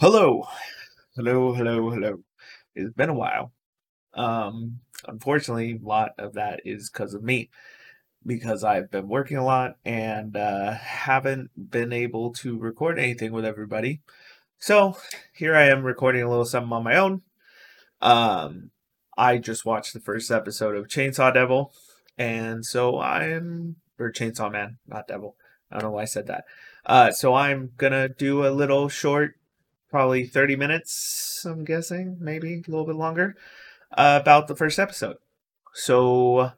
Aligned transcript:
Hello. 0.00 0.44
Hello, 1.16 1.54
hello, 1.54 1.90
hello. 1.90 2.20
It's 2.76 2.94
been 2.94 3.08
a 3.08 3.14
while. 3.14 3.50
Um, 4.14 4.78
unfortunately, 5.08 5.72
a 5.72 5.84
lot 5.84 6.12
of 6.18 6.34
that 6.34 6.60
is 6.64 6.88
because 6.88 7.14
of 7.14 7.24
me, 7.24 7.50
because 8.24 8.62
I've 8.62 8.92
been 8.92 9.08
working 9.08 9.38
a 9.38 9.44
lot 9.44 9.74
and 9.84 10.36
uh, 10.36 10.74
haven't 10.74 11.50
been 11.72 11.92
able 11.92 12.32
to 12.34 12.56
record 12.56 13.00
anything 13.00 13.32
with 13.32 13.44
everybody. 13.44 14.00
So 14.60 14.96
here 15.32 15.56
I 15.56 15.64
am 15.64 15.82
recording 15.82 16.22
a 16.22 16.30
little 16.30 16.44
something 16.44 16.72
on 16.72 16.84
my 16.84 16.96
own. 16.96 17.22
Um, 18.00 18.70
I 19.16 19.38
just 19.38 19.64
watched 19.64 19.94
the 19.94 20.00
first 20.00 20.30
episode 20.30 20.76
of 20.76 20.86
Chainsaw 20.86 21.34
Devil, 21.34 21.72
and 22.16 22.64
so 22.64 23.00
I'm 23.00 23.74
or 23.98 24.12
Chainsaw 24.12 24.52
Man, 24.52 24.78
not 24.86 25.08
Devil. 25.08 25.34
I 25.72 25.74
don't 25.74 25.90
know 25.90 25.96
why 25.96 26.02
I 26.02 26.04
said 26.04 26.28
that. 26.28 26.44
Uh, 26.86 27.10
so 27.10 27.34
I'm 27.34 27.72
gonna 27.76 28.08
do 28.08 28.46
a 28.46 28.54
little 28.54 28.88
short, 28.88 29.34
probably 29.90 30.26
30 30.26 30.56
minutes. 30.56 31.44
I'm 31.44 31.64
guessing, 31.64 32.16
maybe 32.20 32.54
a 32.54 32.70
little 32.70 32.86
bit 32.86 32.96
longer, 32.96 33.36
uh, 33.96 34.18
about 34.20 34.48
the 34.48 34.56
first 34.56 34.78
episode. 34.78 35.16
So 35.74 36.52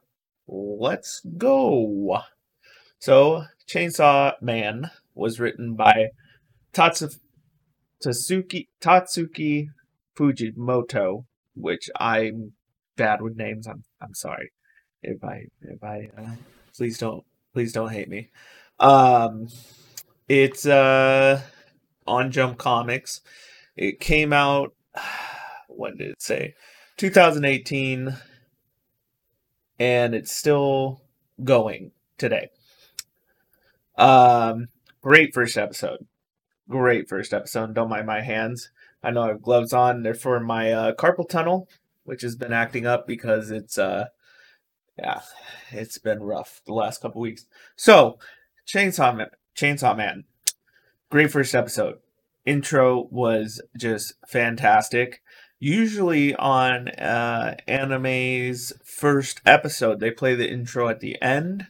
let's 0.49 1.23
go. 1.37 2.21
So 2.99 3.45
Chainsaw 3.69 4.41
Man 4.41 4.91
was 5.15 5.41
written 5.41 5.75
by 5.75 6.09
Tatsu 6.73 7.09
Tatsuki 8.05 8.69
Tatsuki 8.81 9.69
Fujimoto, 10.17 11.25
which 11.55 11.91
I'm 11.99 12.53
bad 12.97 13.23
with 13.23 13.37
names. 13.37 13.67
I'm 13.67 13.85
I'm 14.01 14.15
sorry 14.15 14.53
if 15.03 15.23
I 15.23 15.47
if 15.63 15.83
I 15.83 16.11
uh, 16.17 16.35
please 16.77 16.99
don't 16.99 17.25
please 17.53 17.73
don't 17.73 17.91
hate 17.91 18.09
me. 18.09 18.31
Um, 18.79 19.49
it's 20.29 20.67
uh 20.67 21.43
on 22.11 22.31
Jump 22.31 22.59
Comics. 22.59 23.21
It 23.77 24.01
came 24.01 24.33
out. 24.33 24.75
When 25.73 25.97
did 25.97 26.11
it 26.11 26.21
say? 26.21 26.55
2018, 26.99 28.15
and 29.79 30.15
it's 30.15 30.37
still 30.37 31.01
going 31.43 31.93
today. 32.19 32.51
Um, 33.97 34.67
great 35.01 35.33
first 35.33 35.57
episode 35.57 36.07
great 36.71 37.09
first 37.09 37.35
episode. 37.35 37.75
Don't 37.75 37.91
mind 37.91 38.07
my 38.07 38.23
hands. 38.23 38.71
I 39.03 39.11
know 39.11 39.23
I 39.23 39.29
have 39.29 39.43
gloves 39.43 39.75
on. 39.75 40.03
They're 40.03 40.15
for 40.15 40.41
my 40.41 40.73
uh, 40.73 40.93
carpal 40.95 41.29
tunnel, 41.29 41.69
which 42.05 42.23
has 42.23 42.37
been 42.37 42.53
acting 42.53 42.87
up 42.87 43.07
because 43.07 43.51
it's 43.51 43.77
uh, 43.77 44.07
yeah, 44.97 45.21
it's 45.71 45.99
been 45.99 46.23
rough 46.23 46.63
the 46.65 46.73
last 46.73 47.03
couple 47.03 47.21
weeks. 47.21 47.45
So, 47.77 48.19
Chainsaw 48.67 49.15
Man, 49.17 49.29
Chainsaw 49.57 49.97
Man, 49.97 50.25
great 51.11 51.31
first 51.31 51.55
episode. 51.55 51.99
Intro 52.47 53.09
was 53.11 53.61
just 53.77 54.15
fantastic. 54.27 55.23
Usually 55.59 56.35
on 56.35 56.89
uh, 56.89 57.57
anime's 57.69 58.73
first 58.85 59.43
episode, 59.45 60.01
they 60.01 60.11
play 60.11 60.35
the 60.35 60.51
intro 60.51 60.89
at 60.89 61.01
the 61.01 61.21
end. 61.21 61.67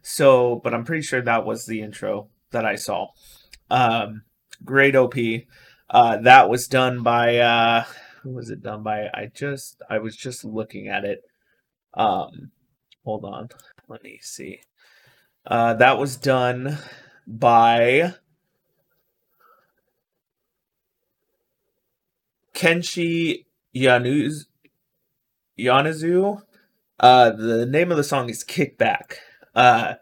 So, 0.00 0.60
but 0.64 0.72
I'm 0.72 0.84
pretty 0.84 1.02
sure 1.02 1.20
that 1.20 1.44
was 1.44 1.66
the 1.66 1.82
intro 1.82 2.28
that 2.52 2.64
I 2.64 2.76
saw. 2.76 3.08
Um, 3.70 4.22
great 4.64 4.96
op 4.96 5.14
uh, 5.90 6.16
that 6.18 6.48
was 6.48 6.66
done 6.66 7.02
by 7.02 7.36
uh, 7.36 7.84
who 8.24 8.30
was 8.30 8.48
it 8.50 8.62
done 8.62 8.82
by 8.82 9.08
i 9.12 9.30
just 9.32 9.82
i 9.88 9.98
was 9.98 10.16
just 10.16 10.44
looking 10.44 10.88
at 10.88 11.04
it 11.04 11.22
um 11.92 12.50
hold 13.04 13.24
on 13.24 13.48
let 13.86 14.02
me 14.02 14.18
see 14.20 14.60
uh, 15.46 15.74
that 15.74 15.98
was 15.98 16.16
done 16.16 16.78
by 17.26 18.14
kenshi 22.54 23.44
yanuz 23.74 24.46
yanazu 25.58 26.40
uh 27.00 27.30
the 27.30 27.66
name 27.66 27.90
of 27.90 27.96
the 27.96 28.04
song 28.04 28.30
is 28.30 28.44
kickback 28.44 29.16
uh 29.54 29.94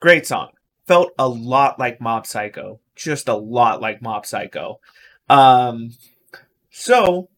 great 0.00 0.26
song 0.26 0.50
felt 0.86 1.12
a 1.18 1.28
lot 1.28 1.78
like 1.78 2.00
mob 2.00 2.26
psycho 2.26 2.80
just 2.94 3.28
a 3.28 3.34
lot 3.34 3.80
like 3.80 4.02
Mob 4.02 4.26
Psycho. 4.26 4.80
Um, 5.28 5.90
so 6.70 7.28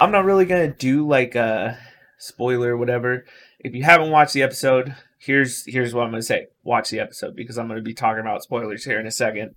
I'm 0.00 0.12
not 0.12 0.24
really 0.24 0.44
gonna 0.44 0.72
do 0.72 1.06
like 1.06 1.34
a 1.34 1.78
spoiler 2.18 2.74
or 2.74 2.76
whatever. 2.76 3.24
If 3.58 3.74
you 3.74 3.82
haven't 3.82 4.10
watched 4.10 4.34
the 4.34 4.42
episode, 4.42 4.94
here's 5.18 5.64
here's 5.66 5.94
what 5.94 6.04
I'm 6.04 6.10
gonna 6.10 6.22
say. 6.22 6.48
Watch 6.62 6.90
the 6.90 7.00
episode 7.00 7.36
because 7.36 7.58
I'm 7.58 7.68
gonna 7.68 7.82
be 7.82 7.94
talking 7.94 8.20
about 8.20 8.42
spoilers 8.42 8.84
here 8.84 9.00
in 9.00 9.06
a 9.06 9.12
second. 9.12 9.54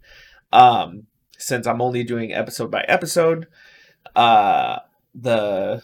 Um, 0.51 1.03
since 1.37 1.67
I'm 1.67 1.81
only 1.81 2.03
doing 2.03 2.33
episode 2.33 2.71
by 2.71 2.81
episode, 2.87 3.47
uh, 4.15 4.79
the 5.13 5.81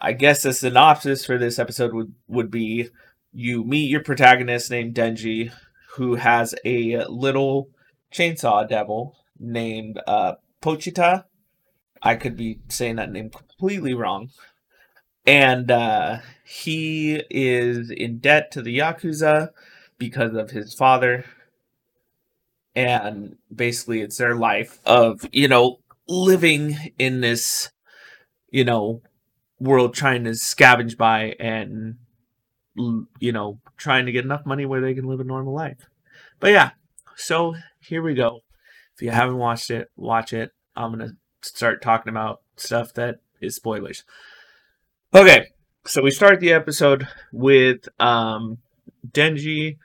I 0.00 0.12
guess 0.12 0.42
the 0.42 0.52
synopsis 0.52 1.24
for 1.24 1.38
this 1.38 1.58
episode 1.58 1.92
would 1.92 2.14
would 2.28 2.50
be 2.50 2.90
you 3.32 3.64
meet 3.64 3.90
your 3.90 4.02
protagonist 4.02 4.70
named 4.70 4.94
Denji, 4.94 5.52
who 5.96 6.14
has 6.14 6.54
a 6.64 7.04
little 7.06 7.68
chainsaw 8.12 8.68
devil 8.68 9.16
named 9.38 10.00
uh, 10.06 10.34
Pochita. 10.62 11.24
I 12.02 12.14
could 12.14 12.36
be 12.36 12.60
saying 12.68 12.96
that 12.96 13.10
name 13.10 13.30
completely 13.30 13.94
wrong. 13.94 14.30
And 15.26 15.70
uh, 15.70 16.18
he 16.44 17.22
is 17.30 17.90
in 17.90 18.18
debt 18.18 18.52
to 18.52 18.62
the 18.62 18.78
Yakuza 18.78 19.50
because 19.98 20.34
of 20.34 20.50
his 20.50 20.72
father. 20.72 21.24
And 22.74 23.36
basically, 23.54 24.02
it's 24.02 24.18
their 24.18 24.36
life 24.36 24.78
of, 24.84 25.26
you 25.32 25.48
know, 25.48 25.80
living 26.08 26.76
in 26.98 27.20
this, 27.20 27.70
you 28.50 28.64
know, 28.64 29.02
world 29.58 29.94
trying 29.94 30.24
to 30.24 30.30
scavenge 30.30 30.96
by 30.96 31.34
and, 31.40 31.96
you 32.76 33.32
know, 33.32 33.58
trying 33.76 34.06
to 34.06 34.12
get 34.12 34.24
enough 34.24 34.44
money 34.46 34.66
where 34.66 34.80
they 34.80 34.94
can 34.94 35.06
live 35.06 35.20
a 35.20 35.24
normal 35.24 35.54
life. 35.54 35.88
But 36.40 36.52
yeah, 36.52 36.70
so 37.16 37.56
here 37.80 38.02
we 38.02 38.14
go. 38.14 38.40
If 38.94 39.02
you 39.02 39.10
haven't 39.10 39.38
watched 39.38 39.70
it, 39.70 39.90
watch 39.96 40.32
it. 40.32 40.52
I'm 40.74 40.94
going 40.94 41.08
to 41.08 41.16
start 41.40 41.82
talking 41.82 42.10
about 42.10 42.42
stuff 42.56 42.92
that 42.94 43.20
is 43.40 43.56
spoilers. 43.56 44.04
Okay, 45.14 45.48
so 45.86 46.02
we 46.02 46.10
start 46.10 46.40
the 46.40 46.52
episode 46.52 47.08
with 47.32 47.88
um, 47.98 48.58
Denji, 49.10 49.78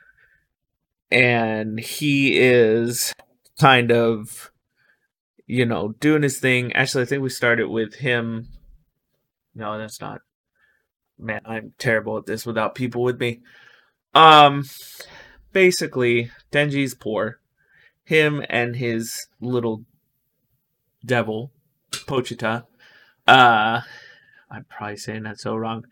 and 1.09 1.79
he 1.79 2.37
is 2.37 3.13
kind 3.59 3.91
of, 3.91 4.50
you 5.51 5.65
know, 5.65 5.89
doing 5.99 6.23
his 6.23 6.39
thing. 6.39 6.71
Actually, 6.71 7.01
I 7.01 7.05
think 7.07 7.21
we 7.21 7.29
started 7.29 7.67
with 7.67 7.95
him. 7.95 8.47
No, 9.53 9.77
that's 9.77 9.99
not. 9.99 10.21
Man, 11.19 11.41
I'm 11.43 11.73
terrible 11.77 12.17
at 12.17 12.25
this 12.25 12.45
without 12.45 12.73
people 12.73 13.03
with 13.03 13.19
me. 13.19 13.41
Um, 14.15 14.63
basically, 15.51 16.31
Denji's 16.53 16.95
poor. 16.95 17.41
Him 18.05 18.45
and 18.49 18.77
his 18.77 19.27
little 19.41 19.83
devil, 21.05 21.51
Pochita, 21.91 22.63
uh, 23.27 23.81
I'm 24.49 24.65
probably 24.69 24.95
saying 24.95 25.23
that 25.23 25.41
so 25.41 25.57
wrong. 25.57 25.83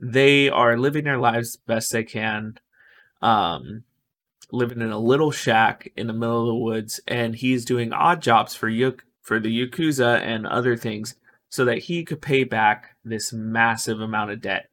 They 0.00 0.48
are 0.48 0.78
living 0.78 1.04
their 1.04 1.18
lives 1.18 1.58
best 1.66 1.92
they 1.92 2.04
can, 2.04 2.54
um, 3.20 3.84
living 4.52 4.80
in 4.80 4.90
a 4.90 4.98
little 4.98 5.30
shack 5.30 5.92
in 5.96 6.06
the 6.06 6.12
middle 6.12 6.42
of 6.42 6.46
the 6.46 6.54
woods, 6.54 7.00
and 7.06 7.34
he's 7.34 7.64
doing 7.64 7.92
odd 7.92 8.22
jobs 8.22 8.54
for 8.54 8.68
Yuk 8.68 9.04
for 9.20 9.40
the 9.40 9.66
Yakuza 9.66 10.20
and 10.20 10.46
other 10.46 10.76
things 10.76 11.16
so 11.48 11.64
that 11.64 11.78
he 11.78 12.04
could 12.04 12.20
pay 12.20 12.44
back 12.44 12.96
this 13.04 13.32
massive 13.32 14.00
amount 14.00 14.30
of 14.30 14.40
debt. 14.40 14.68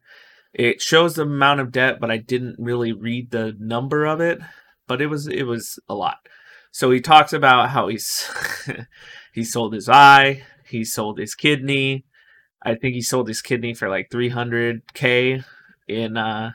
It 0.54 0.82
shows 0.82 1.16
the 1.16 1.22
amount 1.22 1.62
of 1.62 1.72
debt, 1.72 2.00
but 2.00 2.12
I 2.12 2.18
didn't 2.18 2.58
really 2.60 2.92
read 2.92 3.32
the 3.32 3.56
number 3.60 4.06
of 4.06 4.20
it, 4.20 4.40
but 4.88 5.02
it 5.02 5.08
was 5.08 5.28
it 5.28 5.44
was 5.44 5.80
a 5.88 5.96
lot. 5.96 6.18
So 6.72 6.92
he 6.92 7.00
talks 7.00 7.34
about 7.34 7.70
how 7.70 7.88
he's 7.88 8.30
he 9.34 9.44
sold 9.44 9.74
his 9.74 9.88
eye, 9.88 10.44
he 10.68 10.84
sold 10.84 11.18
his 11.18 11.36
kidney. 11.36 12.06
I 12.64 12.76
think 12.76 12.94
he 12.94 13.02
sold 13.02 13.28
his 13.28 13.42
kidney 13.42 13.74
for 13.74 13.90
like 13.90 14.10
300k 14.10 15.44
in 15.88 16.18
uh 16.18 16.52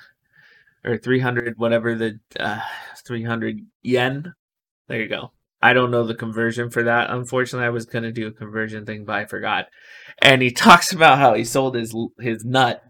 or 0.86 0.96
300 0.96 1.58
whatever 1.58 1.94
the 1.94 2.20
uh 2.38 2.60
300 3.06 3.60
yen. 3.82 4.34
There 4.88 5.00
you 5.00 5.08
go. 5.08 5.32
I 5.62 5.72
don't 5.72 5.90
know 5.90 6.04
the 6.04 6.14
conversion 6.14 6.70
for 6.70 6.82
that. 6.84 7.10
Unfortunately, 7.10 7.66
I 7.66 7.70
was 7.70 7.86
going 7.86 8.04
to 8.04 8.12
do 8.12 8.26
a 8.26 8.32
conversion 8.32 8.84
thing, 8.84 9.04
but 9.04 9.16
I 9.16 9.24
forgot. 9.24 9.66
And 10.20 10.42
he 10.42 10.50
talks 10.50 10.92
about 10.92 11.18
how 11.18 11.34
he 11.34 11.44
sold 11.44 11.74
his 11.74 11.94
his 12.20 12.44
nut 12.44 12.82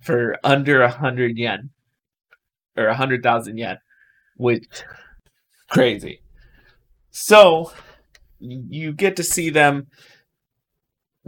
for 0.00 0.36
under 0.44 0.82
a 0.82 0.90
hundred 0.90 1.38
yen 1.38 1.70
or 2.76 2.86
a 2.86 2.96
hundred 2.96 3.22
thousand 3.22 3.58
yen, 3.58 3.78
which 4.36 4.66
crazy. 5.70 6.20
So 7.10 7.72
you 8.38 8.92
get 8.92 9.16
to 9.16 9.24
see 9.24 9.50
them 9.50 9.86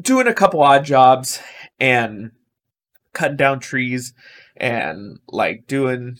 doing 0.01 0.27
a 0.27 0.35
couple 0.35 0.63
odd 0.63 0.85
jobs 0.85 1.41
and 1.79 2.31
cutting 3.13 3.37
down 3.37 3.61
trees 3.61 4.13
and 4.61 5.19
like 5.29 5.67
doing 5.67 6.19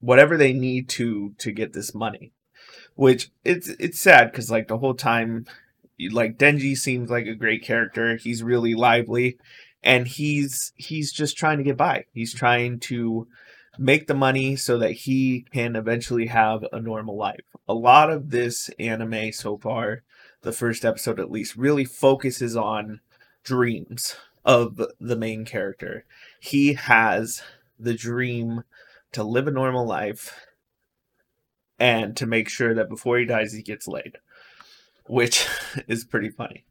whatever 0.00 0.36
they 0.36 0.52
need 0.52 0.88
to 0.88 1.34
to 1.38 1.52
get 1.52 1.72
this 1.72 1.94
money. 1.94 2.32
Which 2.96 3.30
it's 3.44 3.68
it's 3.68 4.00
sad 4.00 4.30
because 4.30 4.50
like 4.50 4.68
the 4.68 4.78
whole 4.78 4.94
time 4.94 5.46
like 6.10 6.38
denji 6.38 6.76
seems 6.76 7.10
like 7.10 7.26
a 7.26 7.34
great 7.34 7.62
character. 7.62 8.16
He's 8.16 8.42
really 8.42 8.74
lively 8.74 9.38
and 9.82 10.08
he's 10.08 10.72
he's 10.76 11.12
just 11.12 11.36
trying 11.36 11.58
to 11.58 11.64
get 11.64 11.76
by. 11.76 12.06
He's 12.12 12.34
trying 12.34 12.80
to 12.80 13.28
make 13.78 14.06
the 14.06 14.14
money 14.14 14.56
so 14.56 14.78
that 14.78 14.92
he 14.92 15.46
can 15.52 15.76
eventually 15.76 16.26
have 16.26 16.64
a 16.72 16.80
normal 16.80 17.16
life. 17.16 17.44
A 17.68 17.74
lot 17.74 18.10
of 18.10 18.30
this 18.30 18.70
anime 18.78 19.32
so 19.32 19.58
far 19.58 20.02
the 20.42 20.52
first 20.52 20.84
episode 20.84 21.18
at 21.18 21.30
least 21.30 21.56
really 21.56 21.84
focuses 21.84 22.56
on 22.56 23.00
dreams 23.42 24.16
of 24.44 24.80
the 25.00 25.16
main 25.16 25.44
character. 25.44 26.04
He 26.38 26.74
has 26.74 27.42
the 27.84 27.94
dream 27.94 28.64
to 29.12 29.22
live 29.22 29.46
a 29.46 29.50
normal 29.50 29.86
life 29.86 30.46
and 31.78 32.16
to 32.16 32.26
make 32.26 32.48
sure 32.48 32.74
that 32.74 32.88
before 32.88 33.18
he 33.18 33.24
dies 33.24 33.52
he 33.52 33.62
gets 33.62 33.86
laid 33.88 34.18
which 35.06 35.46
is 35.88 36.04
pretty 36.04 36.30
funny. 36.30 36.64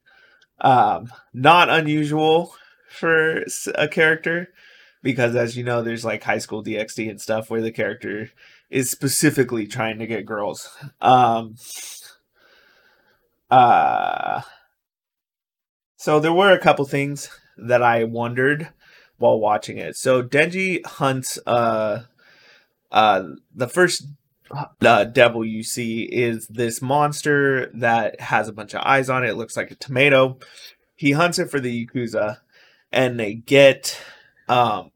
Um 0.59 1.11
not 1.33 1.69
unusual 1.69 2.55
for 2.89 3.43
a 3.75 3.87
character 3.87 4.49
because 5.01 5.35
as 5.35 5.57
you 5.57 5.63
know 5.63 5.81
there's 5.81 6.05
like 6.05 6.23
high 6.23 6.37
school 6.37 6.63
dxd 6.63 7.09
and 7.09 7.19
stuff 7.19 7.49
where 7.49 7.61
the 7.61 7.71
character 7.71 8.29
is 8.69 8.89
specifically 8.89 9.67
trying 9.67 9.99
to 9.99 10.07
get 10.07 10.25
girls. 10.25 10.69
Um 11.01 11.55
uh 13.49 14.41
so 15.97 16.19
there 16.19 16.33
were 16.33 16.51
a 16.51 16.59
couple 16.59 16.85
things 16.85 17.29
that 17.57 17.83
i 17.83 18.03
wondered 18.03 18.69
while 19.23 19.39
watching 19.39 19.77
it. 19.77 19.95
So 19.95 20.21
Denji 20.21 20.85
hunts 20.85 21.39
uh 21.47 22.03
uh 22.91 23.23
the 23.55 23.69
first 23.69 24.05
uh, 24.85 25.05
devil 25.05 25.45
you 25.45 25.63
see 25.63 26.03
is 26.03 26.47
this 26.47 26.81
monster 26.81 27.71
that 27.73 28.19
has 28.19 28.49
a 28.49 28.53
bunch 28.53 28.75
of 28.75 28.81
eyes 28.83 29.09
on 29.09 29.23
it. 29.23 29.29
It 29.29 29.35
looks 29.35 29.55
like 29.55 29.71
a 29.71 29.75
tomato. 29.75 30.37
He 30.95 31.11
hunts 31.11 31.39
it 31.39 31.49
for 31.49 31.61
the 31.61 31.87
Yakuza 31.87 32.39
and 32.91 33.17
they 33.17 33.33
get 33.33 33.97
um 34.49 34.91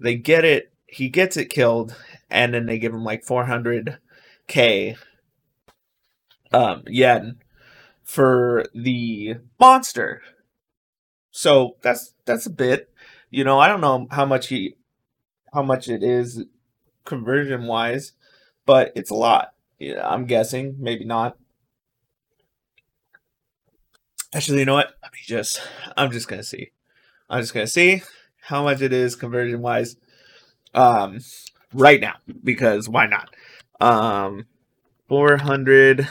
they 0.00 0.16
get 0.16 0.46
it 0.46 0.72
he 0.86 1.10
gets 1.10 1.36
it 1.36 1.50
killed 1.50 1.94
and 2.30 2.54
then 2.54 2.64
they 2.64 2.78
give 2.78 2.94
him 2.94 3.04
like 3.04 3.24
400k 3.26 4.96
um 6.52 6.82
yen 6.86 7.36
for 8.02 8.64
the 8.74 9.36
monster 9.60 10.22
so 11.36 11.76
that's 11.82 12.14
that's 12.26 12.46
a 12.46 12.50
bit. 12.50 12.93
You 13.34 13.42
know, 13.42 13.58
I 13.58 13.66
don't 13.66 13.80
know 13.80 14.06
how 14.12 14.24
much 14.24 14.46
he 14.46 14.76
how 15.52 15.62
much 15.62 15.88
it 15.88 16.04
is 16.04 16.44
conversion 17.04 17.66
wise, 17.66 18.12
but 18.64 18.92
it's 18.94 19.10
a 19.10 19.16
lot. 19.16 19.54
Yeah, 19.80 20.08
I'm 20.08 20.26
guessing, 20.26 20.76
maybe 20.78 21.04
not. 21.04 21.36
Actually, 24.32 24.60
you 24.60 24.66
know 24.66 24.74
what? 24.74 24.94
Let 25.02 25.12
me 25.12 25.18
just 25.24 25.60
I'm 25.96 26.12
just 26.12 26.28
gonna 26.28 26.44
see. 26.44 26.70
I'm 27.28 27.42
just 27.42 27.52
gonna 27.52 27.66
see 27.66 28.04
how 28.40 28.62
much 28.62 28.80
it 28.82 28.92
is 28.92 29.16
conversion 29.16 29.62
wise. 29.62 29.96
Um 30.74 31.18
right 31.72 32.00
now, 32.00 32.16
because 32.44 32.88
why 32.88 33.06
not? 33.06 33.34
Um 33.80 34.46
four 35.08 35.38
hundred 35.38 36.08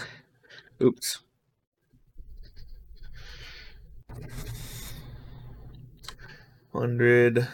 oops 0.82 1.23
hundred 6.74 7.48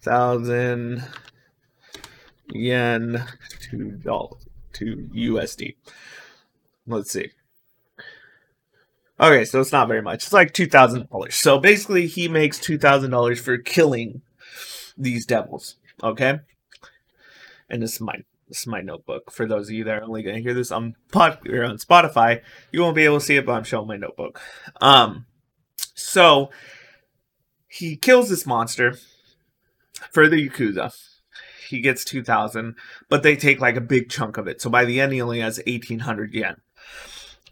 thousand 0.00 1.04
yen 2.52 3.24
to 3.70 3.90
dollar 3.92 4.36
to 4.74 5.08
USD. 5.14 5.74
Let's 6.86 7.10
see. 7.10 7.30
Okay, 9.18 9.44
so 9.44 9.60
it's 9.60 9.72
not 9.72 9.88
very 9.88 10.02
much. 10.02 10.24
It's 10.24 10.32
like 10.32 10.52
two 10.52 10.66
thousand 10.66 11.08
dollars. 11.10 11.34
So 11.34 11.58
basically, 11.58 12.06
he 12.06 12.28
makes 12.28 12.58
two 12.58 12.78
thousand 12.78 13.10
dollars 13.10 13.40
for 13.40 13.58
killing 13.58 14.22
these 14.96 15.26
devils. 15.26 15.76
Okay, 16.02 16.40
and 17.70 17.82
this 17.82 17.94
is 17.94 18.00
my 18.00 18.22
this 18.48 18.60
is 18.60 18.66
my 18.66 18.82
notebook. 18.82 19.32
For 19.32 19.46
those 19.46 19.68
of 19.68 19.74
you 19.74 19.84
that 19.84 19.98
are 19.98 20.04
only 20.04 20.22
going 20.22 20.36
to 20.36 20.42
hear 20.42 20.54
this 20.54 20.70
on 20.70 20.94
pod 21.10 21.38
or 21.48 21.64
on 21.64 21.78
Spotify, 21.78 22.42
you 22.70 22.82
won't 22.82 22.94
be 22.94 23.04
able 23.04 23.18
to 23.18 23.24
see 23.24 23.36
it, 23.36 23.46
but 23.46 23.52
I'm 23.52 23.64
showing 23.64 23.88
my 23.88 23.96
notebook. 23.96 24.40
Um, 24.80 25.26
so 25.94 26.50
he 27.76 27.96
kills 27.96 28.28
this 28.28 28.46
monster 28.46 28.98
for 30.10 30.28
the 30.28 30.48
Yakuza. 30.48 30.94
He 31.68 31.80
gets 31.80 32.04
2,000, 32.04 32.76
but 33.08 33.22
they 33.22 33.36
take 33.36 33.60
like 33.60 33.76
a 33.76 33.80
big 33.80 34.08
chunk 34.08 34.36
of 34.36 34.46
it. 34.46 34.60
So 34.60 34.70
by 34.70 34.84
the 34.84 35.00
end, 35.00 35.12
he 35.12 35.20
only 35.20 35.40
has 35.40 35.60
1,800 35.66 36.32
yen. 36.32 36.56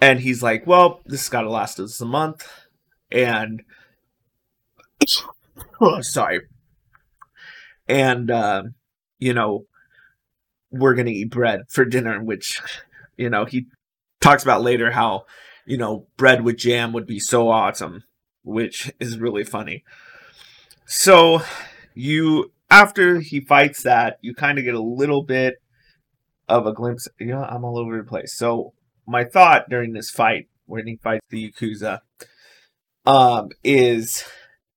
And 0.00 0.20
he's 0.20 0.42
like, 0.42 0.66
well, 0.66 1.00
this 1.04 1.22
has 1.22 1.28
got 1.28 1.42
to 1.42 1.50
last 1.50 1.80
us 1.80 2.00
a 2.00 2.06
month. 2.06 2.48
And, 3.10 3.62
oh, 5.80 6.00
sorry. 6.00 6.42
And, 7.88 8.30
uh, 8.30 8.64
you 9.18 9.34
know, 9.34 9.66
we're 10.70 10.94
going 10.94 11.06
to 11.06 11.12
eat 11.12 11.30
bread 11.30 11.62
for 11.68 11.84
dinner, 11.84 12.22
which, 12.22 12.60
you 13.16 13.30
know, 13.30 13.44
he 13.44 13.66
talks 14.20 14.42
about 14.42 14.62
later 14.62 14.90
how, 14.90 15.26
you 15.66 15.76
know, 15.76 16.06
bread 16.16 16.44
with 16.44 16.56
jam 16.56 16.92
would 16.92 17.06
be 17.06 17.18
so 17.18 17.50
awesome, 17.50 18.04
which 18.44 18.92
is 19.00 19.18
really 19.18 19.44
funny. 19.44 19.82
So 20.86 21.42
you 21.94 22.52
after 22.70 23.20
he 23.20 23.40
fights 23.40 23.82
that, 23.82 24.18
you 24.20 24.34
kind 24.34 24.58
of 24.58 24.64
get 24.64 24.74
a 24.74 24.82
little 24.82 25.22
bit 25.22 25.56
of 26.48 26.66
a 26.66 26.72
glimpse. 26.72 27.08
You 27.18 27.26
know, 27.26 27.42
I'm 27.42 27.64
all 27.64 27.78
over 27.78 27.96
the 27.96 28.04
place. 28.04 28.36
So 28.36 28.72
my 29.06 29.24
thought 29.24 29.68
during 29.68 29.92
this 29.92 30.10
fight, 30.10 30.48
when 30.66 30.86
he 30.86 30.96
fights 30.96 31.26
the 31.28 31.50
Yakuza, 31.50 32.00
um, 33.06 33.50
is 33.62 34.24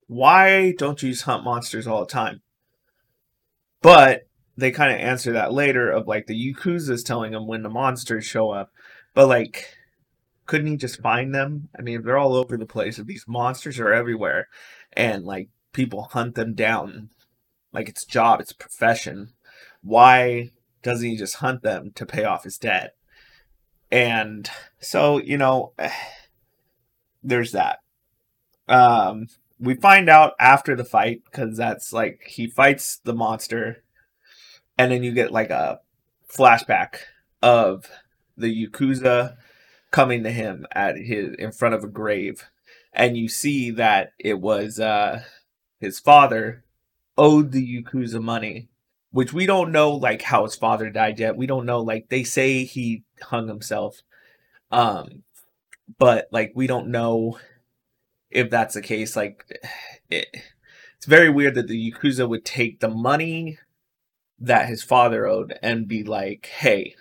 why 0.07 0.73
don't 0.77 1.01
you 1.01 1.11
just 1.11 1.23
hunt 1.23 1.43
monsters 1.43 1.87
all 1.87 2.01
the 2.01 2.11
time? 2.11 2.41
But 3.81 4.27
they 4.57 4.71
kind 4.71 4.91
of 4.91 4.99
answer 4.99 5.33
that 5.33 5.53
later 5.53 5.89
of 5.89 6.07
like 6.07 6.27
the 6.27 6.53
Yakuza 6.53 6.89
is 6.89 7.03
telling 7.03 7.33
him 7.33 7.47
when 7.47 7.63
the 7.63 7.69
monsters 7.69 8.25
show 8.25 8.51
up. 8.51 8.71
But 9.13 9.27
like, 9.27 9.76
couldn't 10.47 10.67
he 10.67 10.77
just 10.77 11.01
find 11.01 11.35
them? 11.35 11.69
I 11.77 11.81
mean, 11.81 12.03
they're 12.03 12.17
all 12.17 12.35
over 12.35 12.57
the 12.57 12.65
place. 12.65 12.97
These 12.97 13.25
monsters 13.27 13.79
are 13.79 13.93
everywhere, 13.93 14.47
and 14.93 15.23
like 15.25 15.49
people 15.73 16.03
hunt 16.11 16.35
them 16.35 16.55
down 16.55 17.09
like 17.77 17.89
it's 17.89 18.05
job, 18.05 18.41
it's 18.41 18.53
profession. 18.53 19.33
Why 19.81 20.51
doesn't 20.81 21.07
he 21.07 21.15
just 21.15 21.35
hunt 21.35 21.61
them 21.61 21.91
to 21.93 22.05
pay 22.05 22.23
off 22.23 22.43
his 22.43 22.57
debt? 22.57 22.95
And 23.91 24.49
so, 24.79 25.19
you 25.19 25.37
know, 25.37 25.73
there's 27.23 27.51
that. 27.51 27.79
Um, 28.67 29.27
we 29.59 29.75
find 29.75 30.09
out 30.09 30.33
after 30.39 30.75
the 30.75 30.83
fight 30.83 31.21
because 31.25 31.57
that's 31.57 31.93
like 31.93 32.23
he 32.27 32.47
fights 32.47 32.99
the 33.03 33.13
monster, 33.13 33.83
and 34.77 34.91
then 34.91 35.03
you 35.03 35.11
get 35.11 35.31
like 35.31 35.49
a 35.49 35.79
flashback 36.35 36.97
of 37.41 37.89
the 38.35 38.67
yakuza 38.67 39.37
coming 39.91 40.23
to 40.23 40.31
him 40.31 40.65
at 40.71 40.97
his 40.97 41.35
in 41.37 41.51
front 41.51 41.75
of 41.75 41.83
a 41.83 41.87
grave, 41.87 42.49
and 42.93 43.17
you 43.17 43.27
see 43.27 43.71
that 43.71 44.13
it 44.19 44.39
was 44.39 44.79
uh 44.79 45.23
his 45.79 45.99
father 45.99 46.63
owed 47.17 47.51
the 47.51 47.83
Yakuza 47.83 48.21
money, 48.21 48.69
which 49.11 49.33
we 49.33 49.45
don't 49.45 49.71
know 49.71 49.91
like 49.91 50.21
how 50.23 50.43
his 50.43 50.55
father 50.55 50.89
died 50.89 51.19
yet. 51.19 51.37
We 51.37 51.47
don't 51.47 51.65
know 51.65 51.81
like 51.81 52.09
they 52.09 52.23
say 52.23 52.63
he 52.63 53.03
hung 53.21 53.47
himself. 53.47 54.01
Um 54.71 55.23
but 55.97 56.27
like 56.31 56.51
we 56.55 56.67
don't 56.67 56.89
know 56.89 57.39
if 58.29 58.49
that's 58.49 58.73
the 58.73 58.81
case 58.81 59.15
like 59.15 59.45
it, 60.09 60.27
it's 60.97 61.05
very 61.05 61.29
weird 61.29 61.55
that 61.55 61.67
the 61.67 61.91
Yakuza 61.91 62.27
would 62.27 62.43
take 62.43 62.79
the 62.79 62.89
money 62.89 63.59
that 64.39 64.67
his 64.67 64.83
father 64.83 65.25
owed 65.25 65.57
and 65.61 65.87
be 65.87 66.03
like, 66.03 66.47
"Hey, 66.47 66.95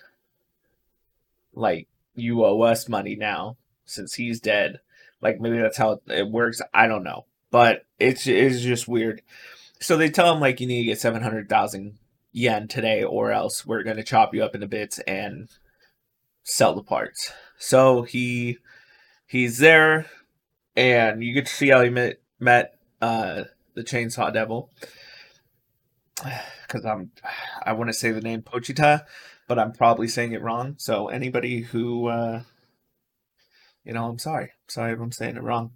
like 1.55 1.89
you 2.17 2.45
owe 2.45 2.63
us 2.63 2.89
money 2.89 3.17
now 3.17 3.57
since 3.85 4.15
he's 4.15 4.41
dead." 4.41 4.81
Like 5.23 5.41
maybe 5.41 5.59
that's 5.59 5.79
how 5.79 6.01
it 6.09 6.29
works. 6.31 6.61
I 6.75 6.87
don't 6.87 7.05
know 7.05 7.27
but 7.51 7.87
it's 7.99 8.27
it's 8.27 8.61
just 8.61 8.89
weird. 8.89 9.23
So 9.81 9.97
they 9.97 10.11
tell 10.11 10.35
him 10.35 10.41
like 10.41 10.61
you 10.61 10.67
need 10.67 10.81
to 10.81 10.87
get 10.89 11.01
seven 11.01 11.23
hundred 11.23 11.49
thousand 11.49 11.99
yen 12.33 12.69
today, 12.69 13.03
or 13.03 13.33
else 13.33 13.65
we're 13.65 13.83
gonna 13.83 14.03
chop 14.03 14.35
you 14.35 14.45
up 14.45 14.55
into 14.55 14.67
bits 14.67 14.99
and 15.01 15.49
sell 16.43 16.75
the 16.75 16.83
parts. 16.83 17.33
So 17.59 18.03
he 18.03 18.59
he's 19.27 19.59
there, 19.59 20.07
and 20.77 21.23
you 21.23 21.35
get 21.35 21.47
to 21.47 21.55
see 21.55 21.69
how 21.69 21.83
he 21.83 21.91
met 21.91 22.21
met 22.39 22.79
uh, 23.01 23.45
the 23.75 23.85
Chainsaw 23.85 24.33
Devil. 24.33 24.71
Because 26.67 26.85
I'm 26.85 27.13
I 27.63 27.75
want 27.75 27.91
to 27.91 27.95
say 27.95 28.11
the 28.11 28.21
name 28.21 28.43
Pochita, 28.43 29.05
but 29.47 29.59
I'm 29.59 29.73
probably 29.73 30.09
saying 30.09 30.33
it 30.33 30.43
wrong. 30.43 30.75
So 30.79 31.09
anybody 31.09 31.63
who 31.63 32.09
uh, 32.09 32.43
You 33.85 33.93
know, 33.93 34.07
I'm 34.07 34.19
sorry. 34.19 34.51
sorry 34.69 34.93
if 34.93 35.01
I'm 35.01 35.13
saying 35.13 35.37
it 35.37 35.43
wrong. 35.43 35.71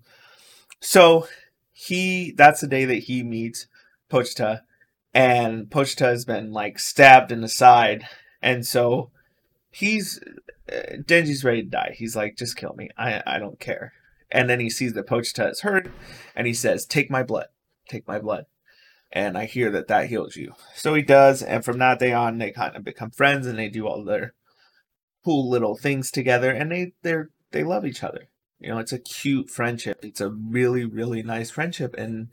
So 0.80 1.28
he 1.72 2.32
that's 2.32 2.60
the 2.60 2.66
day 2.66 2.84
that 2.84 3.04
he 3.04 3.22
meets 3.22 3.66
Pochita, 4.10 4.62
and 5.14 5.70
Pochita 5.70 6.06
has 6.06 6.24
been 6.24 6.52
like 6.52 6.78
stabbed 6.78 7.30
in 7.30 7.40
the 7.40 7.48
side, 7.48 8.06
and 8.42 8.66
so 8.66 9.10
he's 9.70 10.20
uh, 10.70 10.96
Denji's 11.06 11.44
ready 11.44 11.62
to 11.62 11.68
die. 11.68 11.94
He's 11.96 12.16
like, 12.16 12.36
just 12.36 12.56
kill 12.56 12.74
me. 12.74 12.90
I 12.98 13.22
I 13.26 13.38
don't 13.38 13.60
care. 13.60 13.92
And 14.32 14.48
then 14.48 14.60
he 14.60 14.70
sees 14.70 14.92
that 14.94 15.06
Pochita 15.06 15.50
is 15.50 15.60
hurt, 15.60 15.88
and 16.34 16.46
he 16.46 16.54
says, 16.54 16.84
"Take 16.86 17.10
my 17.10 17.22
blood. 17.22 17.46
Take 17.88 18.06
my 18.08 18.18
blood." 18.18 18.46
And 19.12 19.36
I 19.36 19.46
hear 19.46 19.70
that 19.70 19.88
that 19.88 20.06
heals 20.06 20.36
you. 20.36 20.54
So 20.74 20.94
he 20.94 21.02
does, 21.02 21.42
and 21.42 21.64
from 21.64 21.78
that 21.78 21.98
day 21.98 22.12
on, 22.12 22.38
they 22.38 22.52
kind 22.52 22.76
of 22.76 22.84
become 22.84 23.10
friends, 23.10 23.46
and 23.46 23.58
they 23.58 23.68
do 23.68 23.86
all 23.86 24.04
their 24.04 24.34
cool 25.24 25.50
little 25.50 25.76
things 25.76 26.10
together, 26.10 26.50
and 26.50 26.70
they 26.70 26.92
they're 27.02 27.30
they 27.50 27.64
love 27.64 27.84
each 27.84 28.04
other. 28.04 28.28
You 28.60 28.70
know, 28.70 28.78
it's 28.78 28.92
a 28.92 28.98
cute 28.98 29.50
friendship. 29.50 30.04
It's 30.04 30.20
a 30.20 30.30
really 30.30 30.84
really 30.84 31.22
nice 31.22 31.50
friendship, 31.50 31.94
and 31.98 32.28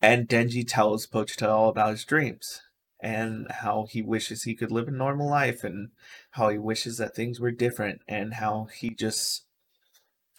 and 0.00 0.28
Denji 0.28 0.64
tells 0.66 1.06
Pochita 1.06 1.48
all 1.48 1.68
about 1.68 1.90
his 1.90 2.04
dreams 2.04 2.62
and 3.00 3.50
how 3.50 3.86
he 3.90 4.00
wishes 4.00 4.44
he 4.44 4.54
could 4.54 4.70
live 4.70 4.86
a 4.86 4.92
normal 4.92 5.28
life 5.28 5.64
and 5.64 5.90
how 6.32 6.48
he 6.48 6.58
wishes 6.58 6.98
that 6.98 7.16
things 7.16 7.40
were 7.40 7.50
different 7.50 8.00
and 8.06 8.34
how 8.34 8.68
he 8.72 8.90
just 8.90 9.44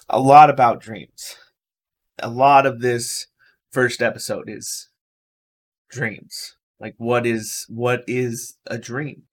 a 0.09 0.19
lot 0.19 0.49
about 0.49 0.81
dreams. 0.81 1.35
A 2.19 2.29
lot 2.29 2.65
of 2.65 2.79
this 2.79 3.27
first 3.71 4.01
episode 4.01 4.49
is 4.49 4.89
dreams. 5.93 6.57
Like 6.79 6.95
what 6.97 7.25
is 7.25 7.65
what 7.69 8.03
is 8.07 8.57
a 8.67 8.77
dream? 8.77 9.23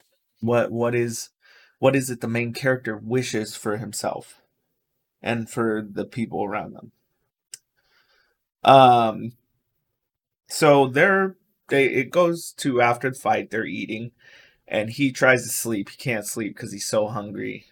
What 0.41 0.71
what 0.71 0.95
is 0.95 1.31
what 1.79 1.97
is 1.97 2.11
it 2.11 2.21
the 2.21 2.29
main 2.29 2.53
character 2.53 2.97
wishes 2.97 3.57
for 3.57 3.79
himself 3.79 4.43
and 5.23 5.49
for 5.51 5.83
the 5.89 6.05
people 6.05 6.45
around 6.45 6.75
them? 6.75 6.93
Um 8.63 9.33
so 10.49 10.87
they're 10.87 11.37
they 11.69 11.87
it 11.87 12.11
goes 12.11 12.53
to 12.59 12.81
after 12.81 13.11
the 13.11 13.19
fight 13.19 13.51
they're 13.51 13.65
eating 13.65 14.13
and 14.69 14.91
he 14.91 15.11
tries 15.11 15.43
to 15.43 15.49
sleep. 15.49 15.89
He 15.89 15.97
can't 15.97 16.27
sleep 16.27 16.55
because 16.55 16.73
he's 16.73 16.87
so 16.87 17.09
hungry 17.09 17.67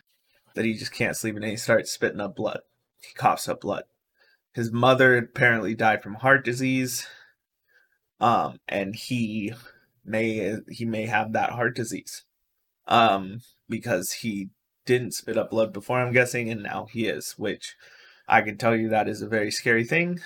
that 0.55 0.65
he 0.65 0.75
just 0.75 0.93
can't 0.93 1.17
sleep 1.17 1.37
and 1.37 1.45
he 1.45 1.57
starts 1.57 1.93
spitting 1.93 2.21
up 2.21 2.35
blood. 2.35 2.61
He 3.01 3.15
coughs 3.15 3.49
up 3.49 3.61
blood. 3.61 3.85
His 4.53 4.73
mother 4.73 5.17
apparently 5.17 5.77
died 5.77 6.03
from 6.03 6.15
heart 6.15 6.45
disease. 6.45 7.07
Um, 8.21 8.59
and 8.69 8.95
he 8.95 9.53
may 10.05 10.57
he 10.69 10.85
may 10.85 11.07
have 11.07 11.33
that 11.33 11.51
heart 11.51 11.77
disease. 11.77 12.25
Um, 12.87 13.43
because 13.69 14.13
he 14.13 14.49
didn't 14.87 15.13
spit 15.13 15.37
up 15.37 15.51
blood 15.51 15.73
before, 15.73 16.01
I'm 16.01 16.13
guessing, 16.13 16.51
and 16.51 16.63
now 16.63 16.87
he 16.91 17.07
is, 17.07 17.33
which 17.33 17.77
I 18.27 18.41
can 18.41 18.57
tell 18.57 18.75
you 18.75 18.89
that 18.89 19.09
is 19.09 19.21
a 19.21 19.29
very 19.29 19.51
scary 19.51 19.85
thing. 19.85 20.21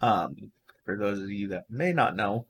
Um, 0.00 0.50
for 0.84 0.96
those 0.96 1.20
of 1.20 1.30
you 1.30 1.48
that 1.48 1.70
may 1.70 1.92
not 1.92 2.16
know, 2.16 2.46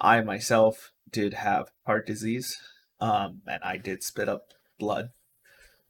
I 0.00 0.20
myself 0.22 0.92
did 1.10 1.34
have 1.34 1.70
heart 1.86 2.06
disease, 2.06 2.58
um, 3.00 3.42
and 3.46 3.62
I 3.62 3.76
did 3.76 4.02
spit 4.02 4.28
up 4.28 4.52
blood 4.78 5.10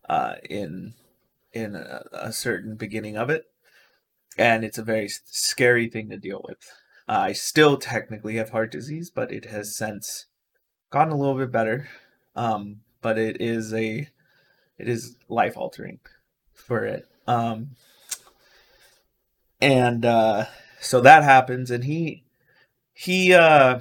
uh, 0.08 0.34
in 0.48 0.94
in 1.52 1.74
a, 1.74 2.04
a, 2.12 2.32
certain 2.32 2.74
beginning 2.76 3.16
of 3.16 3.30
it, 3.30 3.44
and 4.36 4.64
it's 4.64 4.76
a 4.76 4.82
very 4.82 5.08
scary 5.08 5.88
thing 5.88 6.10
to 6.10 6.18
deal 6.18 6.44
with. 6.46 6.58
I 7.06 7.32
still 7.32 7.76
technically 7.76 8.36
have 8.36 8.50
heart 8.50 8.72
disease, 8.72 9.10
but 9.10 9.30
it 9.30 9.46
has 9.46 9.74
since 9.74 10.26
gotten 10.90 11.12
a 11.12 11.16
little 11.16 11.36
bit 11.36 11.52
better. 11.52 11.88
Um, 12.34 12.80
but 13.02 13.18
it 13.18 13.40
is 13.40 13.72
a 13.74 14.08
it 14.78 14.88
is 14.88 15.16
life 15.28 15.56
altering 15.56 16.00
for 16.52 16.84
it. 16.84 17.06
Um, 17.26 17.70
and 19.60 20.04
uh, 20.04 20.46
so 20.80 21.00
that 21.00 21.22
happens, 21.22 21.70
and 21.70 21.84
he 21.84 22.24
he 22.92 23.34
uh, 23.34 23.80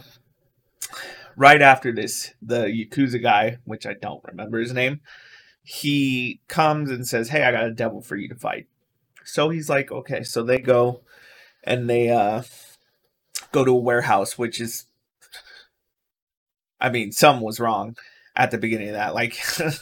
right 1.36 1.62
after 1.62 1.92
this, 1.92 2.34
the 2.42 2.66
Yakuza 2.66 3.22
guy, 3.22 3.58
which 3.66 3.86
I 3.86 3.94
don't 3.94 4.24
remember 4.24 4.60
his 4.60 4.74
name, 4.74 5.02
he 5.64 6.42
comes 6.48 6.90
and 6.90 7.08
says, 7.08 7.30
Hey, 7.30 7.44
I 7.44 7.52
got 7.52 7.66
a 7.66 7.72
devil 7.72 8.02
for 8.02 8.16
you 8.16 8.28
to 8.30 8.36
fight. 8.36 8.68
So 9.24 9.50
he's 9.50 9.70
like, 9.70 9.92
Okay. 9.92 10.24
So 10.24 10.44
they 10.44 10.60
go 10.60 11.02
and 11.64 11.90
they 11.90 12.10
uh, 12.10 12.44
go 13.54 13.64
to 13.64 13.72
a 13.72 13.76
warehouse, 13.76 14.38
which 14.38 14.60
is, 14.60 14.88
I 16.82 16.90
mean, 16.90 17.14
some 17.14 17.40
was 17.40 17.62
wrong 17.62 17.96
at 18.36 18.52
the 18.52 18.58
beginning 18.58 18.90
of 18.90 18.96
that. 18.96 19.14
Like, 19.14 19.38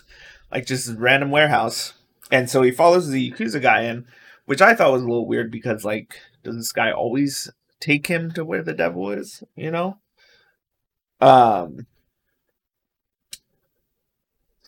like 0.51 0.67
just 0.67 0.95
random 0.97 1.31
warehouse. 1.31 1.93
And 2.31 2.47
so 2.49 2.61
he 2.61 2.69
follows 2.69 3.09
the 3.09 3.31
Yakuza 3.31 3.61
guy 3.61 3.83
in, 3.83 4.05
which 4.45 4.61
I 4.61 4.75
thought 4.75 4.91
was 4.91 5.01
a 5.01 5.07
little 5.07 5.27
weird 5.27 5.49
because, 5.51 5.83
like, 5.83 6.19
does 6.43 6.55
this 6.55 6.71
guy 6.71 6.91
always 6.91 7.49
take 7.79 8.07
him 8.07 8.31
to 8.33 8.45
where 8.45 8.61
the 8.61 8.73
devil 8.73 9.09
is, 9.09 9.43
you 9.55 9.71
know? 9.71 9.97
Um, 11.19 11.87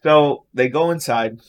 so 0.02 0.46
they 0.54 0.70
go 0.70 0.92
inside 0.92 1.40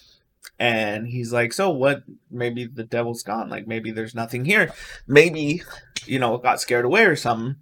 and 0.58 1.08
he's 1.08 1.32
like, 1.32 1.52
So 1.52 1.70
what? 1.70 2.02
Maybe 2.30 2.66
the 2.66 2.84
devil's 2.84 3.22
gone. 3.22 3.48
Like, 3.48 3.66
maybe 3.66 3.90
there's 3.90 4.14
nothing 4.14 4.44
here. 4.44 4.72
Maybe, 5.06 5.62
you 6.06 6.18
know, 6.18 6.36
got 6.38 6.60
scared 6.60 6.84
away 6.84 7.04
or 7.04 7.16
something. 7.16 7.56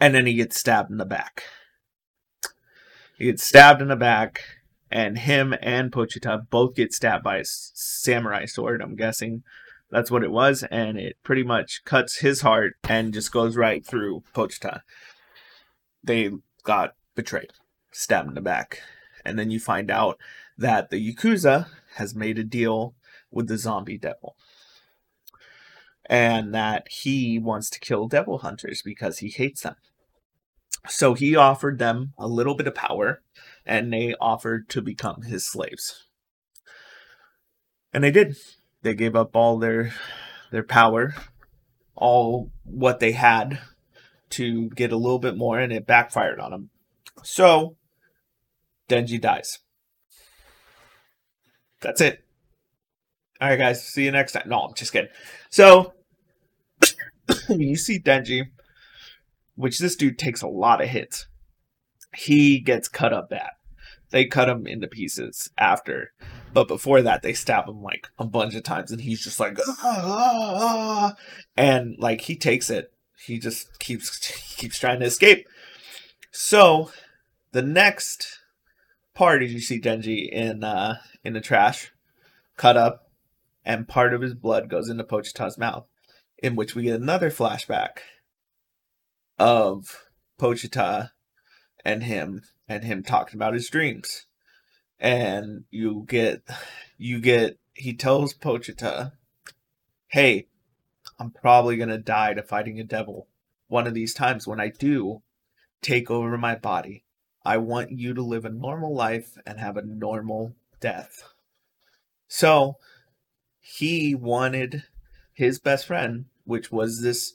And 0.00 0.14
then 0.14 0.26
he 0.26 0.34
gets 0.34 0.58
stabbed 0.58 0.90
in 0.90 0.98
the 0.98 1.04
back. 1.04 1.44
He 3.16 3.26
gets 3.26 3.44
stabbed 3.44 3.80
in 3.80 3.88
the 3.88 3.96
back, 3.96 4.42
and 4.90 5.18
him 5.18 5.54
and 5.62 5.92
Pochita 5.92 6.50
both 6.50 6.74
get 6.74 6.92
stabbed 6.92 7.22
by 7.22 7.38
a 7.38 7.44
samurai 7.44 8.44
sword, 8.44 8.82
I'm 8.82 8.96
guessing 8.96 9.44
that's 9.88 10.10
what 10.10 10.24
it 10.24 10.32
was. 10.32 10.64
And 10.64 10.98
it 10.98 11.16
pretty 11.22 11.44
much 11.44 11.84
cuts 11.84 12.18
his 12.18 12.40
heart 12.40 12.74
and 12.82 13.14
just 13.14 13.30
goes 13.30 13.56
right 13.56 13.86
through 13.86 14.24
Pochita 14.34 14.80
they 16.04 16.30
got 16.62 16.94
betrayed, 17.14 17.52
stabbed 17.90 18.28
in 18.28 18.34
the 18.34 18.40
back. 18.40 18.82
And 19.24 19.38
then 19.38 19.50
you 19.50 19.58
find 19.58 19.90
out 19.90 20.18
that 20.56 20.90
the 20.90 21.14
Yakuza 21.14 21.66
has 21.96 22.14
made 22.14 22.38
a 22.38 22.44
deal 22.44 22.94
with 23.30 23.48
the 23.48 23.58
zombie 23.58 23.98
devil. 23.98 24.36
And 26.06 26.54
that 26.54 26.86
he 26.90 27.38
wants 27.38 27.70
to 27.70 27.80
kill 27.80 28.08
devil 28.08 28.38
hunters 28.38 28.82
because 28.84 29.18
he 29.18 29.30
hates 29.30 29.62
them. 29.62 29.76
So 30.86 31.14
he 31.14 31.34
offered 31.34 31.78
them 31.78 32.12
a 32.18 32.28
little 32.28 32.54
bit 32.54 32.66
of 32.66 32.74
power 32.74 33.22
and 33.64 33.92
they 33.92 34.14
offered 34.20 34.68
to 34.70 34.82
become 34.82 35.22
his 35.22 35.46
slaves. 35.46 36.04
And 37.92 38.04
they 38.04 38.10
did. 38.10 38.36
They 38.82 38.94
gave 38.94 39.16
up 39.16 39.34
all 39.34 39.58
their 39.58 39.94
their 40.50 40.62
power, 40.62 41.14
all 41.94 42.50
what 42.64 43.00
they 43.00 43.12
had 43.12 43.60
to 44.30 44.68
get 44.70 44.92
a 44.92 44.96
little 44.96 45.18
bit 45.18 45.36
more, 45.36 45.58
and 45.58 45.72
it 45.72 45.86
backfired 45.86 46.38
on 46.38 46.50
them. 46.50 46.70
So 47.22 47.76
Denji 48.88 49.20
dies. 49.20 49.60
That's 51.84 52.00
it. 52.00 52.24
All 53.40 53.48
right, 53.48 53.58
guys. 53.58 53.84
See 53.84 54.04
you 54.04 54.10
next 54.10 54.32
time. 54.32 54.48
No, 54.48 54.60
I'm 54.60 54.74
just 54.74 54.92
kidding. 54.92 55.10
So 55.50 55.92
you 57.48 57.76
see 57.76 58.00
Denji, 58.00 58.46
which 59.54 59.78
this 59.78 59.94
dude 59.94 60.18
takes 60.18 60.42
a 60.42 60.48
lot 60.48 60.82
of 60.82 60.88
hits. 60.88 61.26
He 62.14 62.58
gets 62.58 62.88
cut 62.88 63.12
up 63.12 63.30
bad. 63.30 63.50
They 64.10 64.26
cut 64.26 64.48
him 64.48 64.66
into 64.66 64.86
pieces 64.86 65.50
after, 65.58 66.12
but 66.52 66.68
before 66.68 67.02
that, 67.02 67.22
they 67.22 67.32
stab 67.32 67.68
him 67.68 67.82
like 67.82 68.08
a 68.18 68.24
bunch 68.24 68.54
of 68.54 68.62
times, 68.62 68.92
and 68.92 69.00
he's 69.00 69.24
just 69.24 69.40
like, 69.40 69.58
ah, 69.58 69.76
ah, 69.82 70.58
ah. 70.60 71.14
and 71.56 71.96
like 71.98 72.20
he 72.20 72.36
takes 72.36 72.70
it 72.70 72.94
he 73.24 73.38
just 73.38 73.78
keeps 73.78 74.18
keeps 74.56 74.78
trying 74.78 75.00
to 75.00 75.06
escape. 75.06 75.46
So 76.30 76.90
the 77.52 77.62
next 77.62 78.40
part 79.14 79.42
is 79.42 79.52
you 79.52 79.60
see 79.60 79.80
Denji 79.80 80.28
in 80.28 80.64
uh, 80.64 80.96
in 81.24 81.32
the 81.32 81.40
trash, 81.40 81.92
cut 82.56 82.76
up, 82.76 83.10
and 83.64 83.88
part 83.88 84.12
of 84.12 84.20
his 84.20 84.34
blood 84.34 84.68
goes 84.68 84.88
into 84.88 85.04
Pochita's 85.04 85.58
mouth, 85.58 85.86
in 86.38 86.56
which 86.56 86.74
we 86.74 86.84
get 86.84 87.00
another 87.00 87.30
flashback 87.30 87.98
of 89.38 90.04
Pochita 90.38 91.10
and 91.84 92.02
him 92.02 92.42
and 92.68 92.84
him 92.84 93.02
talking 93.02 93.36
about 93.36 93.54
his 93.54 93.68
dreams. 93.68 94.26
And 94.98 95.64
you 95.70 96.04
get 96.08 96.42
you 96.98 97.20
get 97.20 97.58
he 97.74 97.94
tells 97.94 98.34
Pochita, 98.34 99.12
Hey, 100.08 100.46
I'm 101.18 101.30
probably 101.30 101.76
to 101.76 101.98
die 101.98 102.34
to 102.34 102.42
fighting 102.42 102.78
a 102.78 102.84
devil 102.84 103.28
one 103.68 103.86
of 103.86 103.94
these 103.94 104.14
times. 104.14 104.46
When 104.46 104.60
I 104.60 104.68
do 104.68 105.22
take 105.82 106.10
over 106.10 106.38
my 106.38 106.54
body, 106.54 107.03
I 107.44 107.58
want 107.58 107.90
you 107.92 108.14
to 108.14 108.22
live 108.22 108.44
a 108.44 108.50
normal 108.50 108.94
life 108.94 109.36
and 109.46 109.60
have 109.60 109.76
a 109.76 109.82
normal 109.82 110.54
death. 110.80 111.24
So 112.26 112.78
he 113.60 114.14
wanted 114.14 114.84
his 115.32 115.58
best 115.58 115.86
friend, 115.86 116.26
which 116.44 116.72
was 116.72 117.02
this 117.02 117.34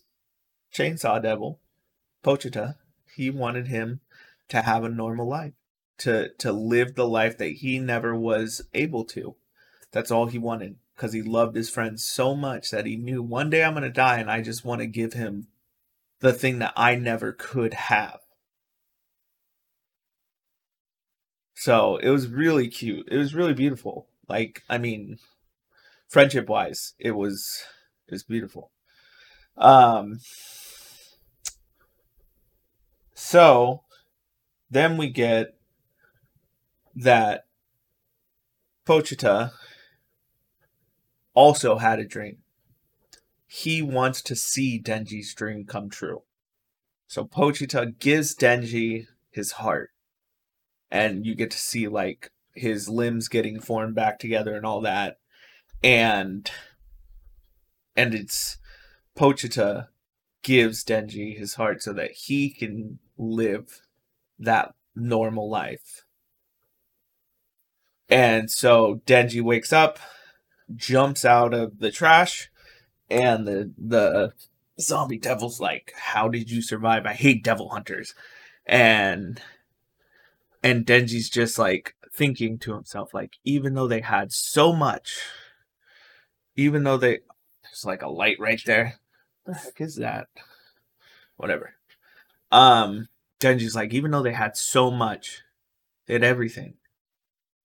chainsaw 0.74 1.22
devil, 1.22 1.60
Pochita, 2.24 2.75
he 3.16 3.30
wanted 3.30 3.68
him 3.68 4.01
to 4.50 4.62
have 4.62 4.84
a 4.84 4.89
normal 4.89 5.28
life, 5.28 5.54
to 6.00 6.30
to 6.38 6.51
live 6.51 6.96
the 6.96 7.08
life 7.08 7.38
that 7.38 7.54
he 7.58 7.80
never 7.80 8.16
was 8.16 8.62
able 8.74 9.06
to. 9.06 9.36
That's 9.92 10.12
all 10.12 10.28
he 10.28 10.38
wanted 10.38 10.78
because 10.96 11.13
he 11.13 11.22
loved 11.22 11.56
his 11.56 11.70
friend 11.70 12.00
so 12.00 12.36
much 12.36 12.72
that 12.72 12.86
he 12.86 12.96
knew 12.96 13.24
one 13.24 13.50
day 13.50 13.63
I'm 13.63 13.74
going 13.74 13.84
to 13.84 13.89
die 13.89 14.20
and 14.20 14.30
I 14.30 14.42
just 14.42 14.66
want 14.66 14.82
to 14.82 14.88
give 14.88 15.13
him 15.13 15.48
the 16.20 16.34
thing 16.34 16.60
that 16.60 16.74
I 16.75 16.96
never 16.96 17.32
could 17.32 17.74
have. 17.74 18.20
So 21.60 21.98
it 21.98 22.10
was 22.10 22.30
really 22.30 22.70
cute. 22.70 23.10
It 23.12 23.18
was 23.18 23.36
really 23.36 23.54
beautiful. 23.54 24.08
Like, 24.30 24.63
I 24.70 24.78
mean, 24.78 25.18
friendship 26.08 26.48
wise, 26.48 26.94
it 26.98 27.12
was 27.12 27.66
it 28.08 28.13
was 28.13 28.24
beautiful. 28.24 28.72
Um 29.58 30.22
so 33.13 33.84
then 34.72 34.96
we 34.96 35.10
get 35.10 35.58
that 36.96 37.44
Pochita 38.86 39.51
also 41.34 41.80
had 41.80 42.00
a 42.00 42.06
dream. 42.06 42.38
He 43.48 43.82
wants 43.82 44.22
to 44.22 44.36
see 44.38 44.82
Denji's 44.82 45.34
dream 45.34 45.66
come 45.66 45.89
true. 45.89 46.22
So 47.07 47.25
Pochita 47.25 48.00
gives 48.00 48.33
Denji 48.33 49.07
his 49.29 49.51
heart. 49.51 49.90
And 50.92 51.25
you 51.25 51.36
get 51.36 51.52
to 51.52 51.58
see 51.58 51.88
like 51.88 52.32
his 52.56 52.90
limbs 52.90 53.28
getting 53.28 53.60
formed 53.60 53.96
back 53.96 54.20
together 54.20 54.56
and 54.56 54.66
all 54.66 54.82
that. 54.82 55.20
And 55.84 56.50
and 57.96 58.14
it's 58.14 58.58
Pochita 59.18 59.88
gives 60.42 60.84
Denji 60.84 61.38
his 61.38 61.56
heart 61.56 61.84
so 61.84 61.94
that 61.94 62.12
he 62.12 62.50
can 62.50 63.00
live 63.18 63.82
that 64.38 64.74
normal 64.96 65.50
life. 65.50 66.06
And 68.10 68.50
so 68.50 69.02
Denji 69.06 69.42
wakes 69.42 69.72
up, 69.72 70.00
jumps 70.75 71.24
out 71.25 71.54
of 71.54 71.80
the 71.80 71.92
trash, 71.92 72.50
and 73.10 73.48
the 73.48 73.74
the 73.78 74.34
zombie 74.80 75.20
devil's 75.20 75.60
like, 75.60 75.94
"How 75.96 76.28
did 76.30 76.50
you 76.50 76.62
survive? 76.62 77.06
I 77.06 77.14
hate 77.14 77.44
devil 77.44 77.70
hunters." 77.70 78.16
And 78.66 79.42
and 80.63 80.85
Denji's 80.85 81.29
just 81.29 81.57
like 81.57 81.95
thinking 82.11 82.57
to 82.59 82.74
himself 82.74 83.13
like 83.13 83.37
even 83.43 83.74
though 83.75 83.87
they 83.87 84.01
had 84.01 84.31
so 84.31 84.74
much 84.74 85.19
even 86.55 86.83
though 86.83 86.98
they 86.98 87.19
there's 87.63 87.85
like 87.85 88.01
a 88.01 88.09
light 88.09 88.37
right 88.39 88.61
there. 88.65 88.95
The 89.45 89.53
heck 89.53 89.81
is 89.81 89.95
that? 89.95 90.27
Whatever. 91.37 91.75
Um 92.51 93.07
Denji's 93.39 93.75
like, 93.75 93.93
even 93.93 94.11
though 94.11 94.22
they 94.22 94.33
had 94.33 94.57
so 94.57 94.91
much, 94.91 95.43
they 96.05 96.13
had 96.13 96.24
everything, 96.25 96.74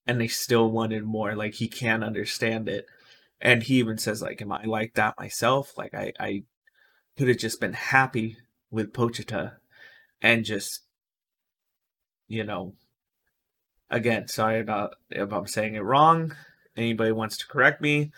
and 0.06 0.20
they 0.20 0.28
still 0.28 0.70
wanted 0.70 1.02
more. 1.04 1.34
Like 1.34 1.54
he 1.54 1.66
can't 1.68 2.04
understand 2.04 2.68
it, 2.68 2.86
and 3.40 3.62
he 3.64 3.76
even 3.80 3.98
says, 3.98 4.22
like, 4.22 4.40
"Am 4.40 4.52
I 4.52 4.64
like 4.64 4.94
that 4.94 5.18
myself? 5.18 5.76
Like 5.76 5.94
I, 5.94 6.12
I 6.20 6.44
could 7.16 7.28
have 7.28 7.38
just 7.38 7.60
been 7.60 7.72
happy 7.72 8.36
with 8.70 8.92
Pochita, 8.92 9.56
and 10.22 10.44
just, 10.44 10.82
you 12.28 12.44
know." 12.44 12.74
Again, 13.90 14.28
sorry 14.28 14.60
about 14.60 14.96
if 15.10 15.32
I'm 15.32 15.46
saying 15.46 15.74
it 15.74 15.80
wrong. 15.80 16.34
Anybody 16.76 17.12
wants 17.12 17.36
to 17.38 17.46
correct 17.46 17.80
me, 17.80 18.10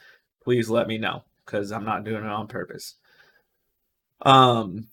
please 0.42 0.70
let 0.70 0.88
me 0.88 0.96
know 0.96 1.24
because 1.44 1.70
I'm 1.70 1.84
not 1.84 2.04
doing 2.04 2.24
it 2.24 2.30
on 2.30 2.46
purpose. 2.46 2.94
Um, 4.22 4.88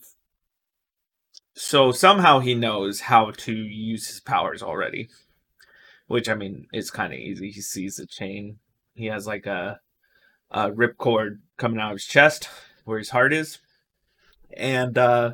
so 1.56 1.92
somehow 1.92 2.40
he 2.40 2.56
knows 2.56 3.02
how 3.02 3.32
to 3.32 3.54
use 3.54 4.08
his 4.08 4.20
powers 4.20 4.62
already. 4.62 5.10
Which 6.08 6.28
I 6.28 6.36
mean 6.36 6.68
is 6.74 6.92
kind 6.92 7.14
of 7.14 7.20
easy. 7.20 7.52
He 7.52 7.62
sees 7.62 7.96
the 7.96 8.06
chain. 8.06 8.60
He 8.94 9.06
has 9.06 9.26
like 9.26 9.46
a 9.46 9.80
a 10.52 10.70
ripcord 10.70 11.40
coming 11.58 11.80
out 11.80 11.92
of 11.92 11.98
his 11.98 12.06
chest 12.06 12.50
where 12.86 13.00
his 13.00 13.10
heart 13.10 13.34
is. 13.34 13.60
And 14.56 14.98
uh 14.98 15.34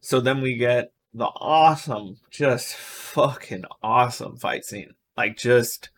so 0.00 0.20
then 0.20 0.40
we 0.40 0.56
get 0.56 0.92
the 1.14 1.26
awesome, 1.26 2.16
just 2.30 2.74
fucking 2.74 3.64
awesome 3.82 4.36
fight 4.36 4.64
scene. 4.64 4.94
Like 5.16 5.36
just 5.36 5.90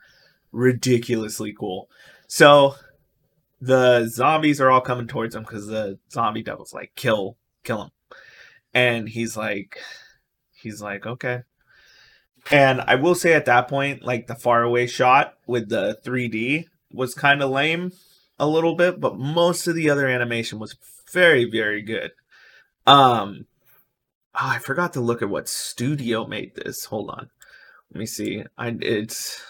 ridiculously 0.53 1.55
cool. 1.59 1.89
So 2.27 2.75
the 3.61 4.07
zombies 4.07 4.61
are 4.61 4.71
all 4.71 4.81
coming 4.81 5.07
towards 5.07 5.35
him 5.35 5.43
because 5.43 5.67
the 5.67 5.99
zombie 6.11 6.43
devil's 6.43 6.75
like, 6.75 6.93
kill, 6.97 7.37
kill 7.63 7.83
him 7.83 7.91
and 8.75 9.09
he's 9.09 9.37
like 9.37 9.79
he's 10.53 10.83
like 10.83 11.07
okay 11.07 11.43
and 12.51 12.81
i 12.83 12.97
will 12.97 13.15
say 13.15 13.33
at 13.33 13.47
that 13.47 13.69
point 13.69 14.03
like 14.03 14.27
the 14.27 14.35
faraway 14.35 14.87
shot 14.87 15.35
with 15.47 15.69
the 15.69 15.99
3d 16.05 16.67
was 16.91 17.15
kind 17.15 17.41
of 17.41 17.51
lame 17.51 17.93
a 18.39 18.47
little 18.47 18.75
bit 18.75 19.01
but 19.01 19.17
most 19.17 19.67
of 19.67 19.77
the 19.77 19.89
other 19.89 20.09
animation 20.09 20.59
was 20.59 20.77
very 21.13 21.49
very 21.49 21.81
good 21.81 22.11
um 22.87 23.47
oh, 24.35 24.49
i 24.49 24.59
forgot 24.59 24.93
to 24.95 25.01
look 25.01 25.23
at 25.23 25.29
what 25.29 25.49
studio 25.49 26.27
made 26.27 26.55
this. 26.55 26.87
Hold 26.87 27.11
on. 27.11 27.31
Let 27.91 27.99
me 27.99 28.07
see. 28.07 28.45
I 28.59 28.77
it's 28.81 29.43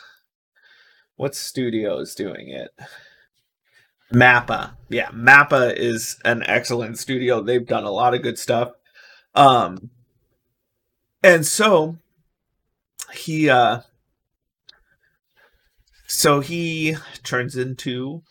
what 1.17 1.35
studio 1.35 1.99
is 1.99 2.15
doing 2.15 2.49
it? 2.49 2.71
Mappa. 4.13 4.73
Yeah 4.89 5.11
mappa 5.11 5.75
is 5.77 6.19
an 6.25 6.43
excellent 6.47 6.99
studio. 6.99 7.41
They've 7.41 7.67
done 7.67 7.85
a 7.85 7.91
lot 7.91 8.15
of 8.15 8.23
good 8.23 8.39
stuff. 8.39 8.73
Um, 9.35 9.91
and 11.23 11.45
so 11.47 11.97
he, 13.13 13.49
uh, 13.49 13.81
so 16.07 16.41
he 16.41 16.97
turns 17.23 17.57
into 17.57 18.23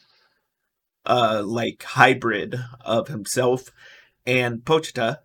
a 1.05 1.41
like 1.41 1.83
hybrid 1.83 2.55
of 2.81 3.07
himself 3.07 3.71
and 4.25 4.63
Pochita, 4.63 5.19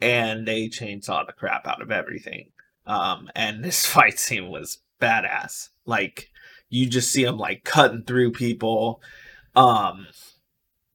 and 0.00 0.46
they 0.46 0.68
chainsaw 0.68 1.26
the 1.26 1.32
crap 1.32 1.66
out 1.66 1.82
of 1.82 1.90
everything. 1.90 2.50
Um, 2.86 3.30
and 3.34 3.64
this 3.64 3.86
fight 3.86 4.18
scene 4.18 4.48
was 4.48 4.78
badass. 5.00 5.68
Like 5.86 6.30
you 6.68 6.86
just 6.86 7.10
see 7.10 7.24
them 7.24 7.38
like 7.38 7.64
cutting 7.64 8.02
through 8.02 8.32
people. 8.32 9.00
Um, 9.56 10.06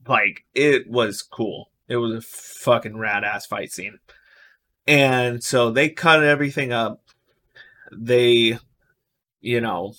like 0.08 0.46
it 0.54 0.90
was 0.90 1.22
cool. 1.22 1.72
It 1.88 1.98
was 1.98 2.16
a 2.16 2.22
fucking 2.22 2.98
rad 2.98 3.24
ass 3.24 3.46
fight 3.46 3.72
scene. 3.72 4.00
And 4.88 5.44
so 5.44 5.72
they 5.72 5.90
cut 5.90 6.24
everything 6.24 6.74
up. 6.74 7.02
They, 7.92 8.58
you 9.40 9.62
know, 9.62 9.94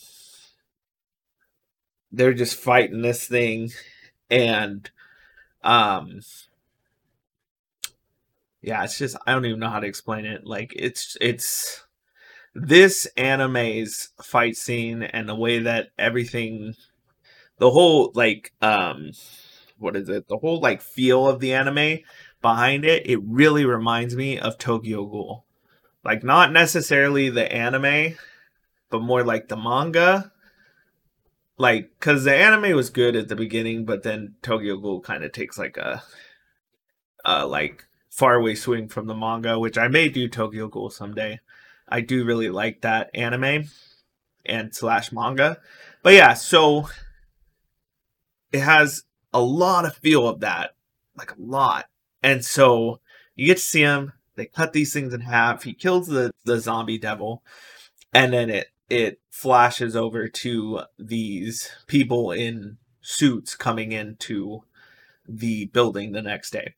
they're 2.12 2.34
just 2.34 2.56
fighting 2.56 3.02
this 3.02 3.26
thing. 3.26 3.70
And, 4.30 4.90
um, 5.62 6.20
yeah, 8.66 8.84
it's 8.84 8.98
just, 8.98 9.16
I 9.26 9.32
don't 9.32 9.44
even 9.46 9.60
know 9.60 9.70
how 9.70 9.80
to 9.80 9.86
explain 9.86 10.24
it. 10.24 10.46
Like, 10.46 10.72
it's, 10.76 11.16
it's, 11.20 11.84
this 12.54 13.06
anime's 13.16 14.10
fight 14.22 14.56
scene 14.56 15.02
and 15.02 15.28
the 15.28 15.34
way 15.34 15.60
that 15.60 15.88
everything, 15.98 16.74
the 17.58 17.70
whole, 17.70 18.12
like, 18.14 18.52
um, 18.62 19.12
what 19.78 19.96
is 19.96 20.08
it? 20.08 20.28
The 20.28 20.38
whole, 20.38 20.60
like, 20.60 20.80
feel 20.80 21.26
of 21.26 21.40
the 21.40 21.52
anime 21.52 22.00
behind 22.44 22.84
it, 22.84 23.06
it 23.06 23.20
really 23.24 23.64
reminds 23.64 24.14
me 24.14 24.38
of 24.38 24.58
Tokyo 24.58 25.06
Ghoul. 25.06 25.46
Like 26.04 26.22
not 26.22 26.52
necessarily 26.52 27.30
the 27.30 27.50
anime, 27.50 28.16
but 28.90 29.00
more 29.00 29.24
like 29.24 29.48
the 29.48 29.56
manga. 29.56 30.30
Like 31.56 31.98
cuz 32.00 32.24
the 32.24 32.36
anime 32.36 32.76
was 32.76 32.90
good 32.90 33.16
at 33.16 33.28
the 33.28 33.34
beginning, 33.34 33.86
but 33.86 34.02
then 34.02 34.34
Tokyo 34.42 34.76
Ghoul 34.76 35.00
kind 35.00 35.24
of 35.24 35.32
takes 35.32 35.56
like 35.56 35.78
a 35.78 36.02
uh 37.24 37.48
like 37.48 37.86
faraway 38.14 38.54
swing 38.54 38.88
from 38.88 39.06
the 39.06 39.14
manga, 39.14 39.58
which 39.58 39.76
I 39.76 39.88
may 39.88 40.08
do 40.08 40.28
Tokyo 40.28 40.68
Ghoul 40.68 40.90
someday. 40.90 41.40
I 41.88 42.00
do 42.00 42.24
really 42.24 42.48
like 42.48 42.82
that 42.82 43.10
anime 43.12 43.64
and 44.46 44.72
slash 44.72 45.10
manga. 45.10 45.58
But 46.02 46.14
yeah, 46.14 46.34
so 46.34 46.88
it 48.52 48.60
has 48.60 49.02
a 49.32 49.40
lot 49.40 49.84
of 49.84 49.96
feel 49.96 50.28
of 50.28 50.40
that. 50.40 50.76
Like 51.16 51.32
a 51.32 51.40
lot. 51.40 51.86
And 52.22 52.44
so 52.44 53.00
you 53.34 53.46
get 53.46 53.56
to 53.56 53.62
see 53.62 53.80
him. 53.80 54.12
They 54.36 54.46
cut 54.46 54.72
these 54.72 54.92
things 54.92 55.12
in 55.12 55.22
half. 55.22 55.64
He 55.64 55.74
kills 55.74 56.06
the, 56.06 56.32
the 56.44 56.60
zombie 56.60 56.98
devil. 56.98 57.42
And 58.12 58.32
then 58.32 58.48
it 58.48 58.68
it 58.88 59.20
flashes 59.30 59.96
over 59.96 60.28
to 60.28 60.82
these 60.98 61.70
people 61.88 62.30
in 62.30 62.76
suits 63.00 63.56
coming 63.56 63.90
into 63.90 64.62
the 65.26 65.66
building 65.66 66.12
the 66.12 66.22
next 66.22 66.52
day. 66.52 66.74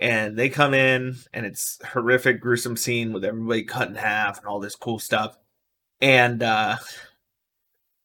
And 0.00 0.38
they 0.38 0.48
come 0.48 0.74
in 0.74 1.16
and 1.32 1.44
it's 1.44 1.80
horrific, 1.84 2.40
gruesome 2.40 2.76
scene 2.76 3.12
with 3.12 3.24
everybody 3.24 3.64
cut 3.64 3.88
in 3.88 3.96
half 3.96 4.38
and 4.38 4.46
all 4.46 4.60
this 4.60 4.76
cool 4.76 4.98
stuff. 4.98 5.36
And 6.00 6.42
uh 6.42 6.76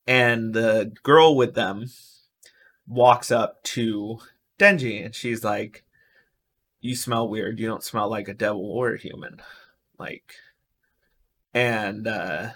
and 0.08 0.54
the 0.54 0.94
girl 1.04 1.36
with 1.36 1.54
them 1.54 1.92
walks 2.88 3.32
up 3.32 3.64
to 3.64 4.20
Denji 4.60 5.06
and 5.06 5.16
she's 5.16 5.44
like, 5.44 5.84
you 6.84 6.96
smell 6.96 7.28
weird. 7.28 7.60
You 7.60 7.68
don't 7.68 7.84
smell 7.84 8.10
like 8.10 8.28
a 8.28 8.34
devil 8.34 8.70
or 8.70 8.94
a 8.94 9.00
human. 9.00 9.42
Like, 9.98 10.36
and 11.54 12.06
uh, 12.08 12.50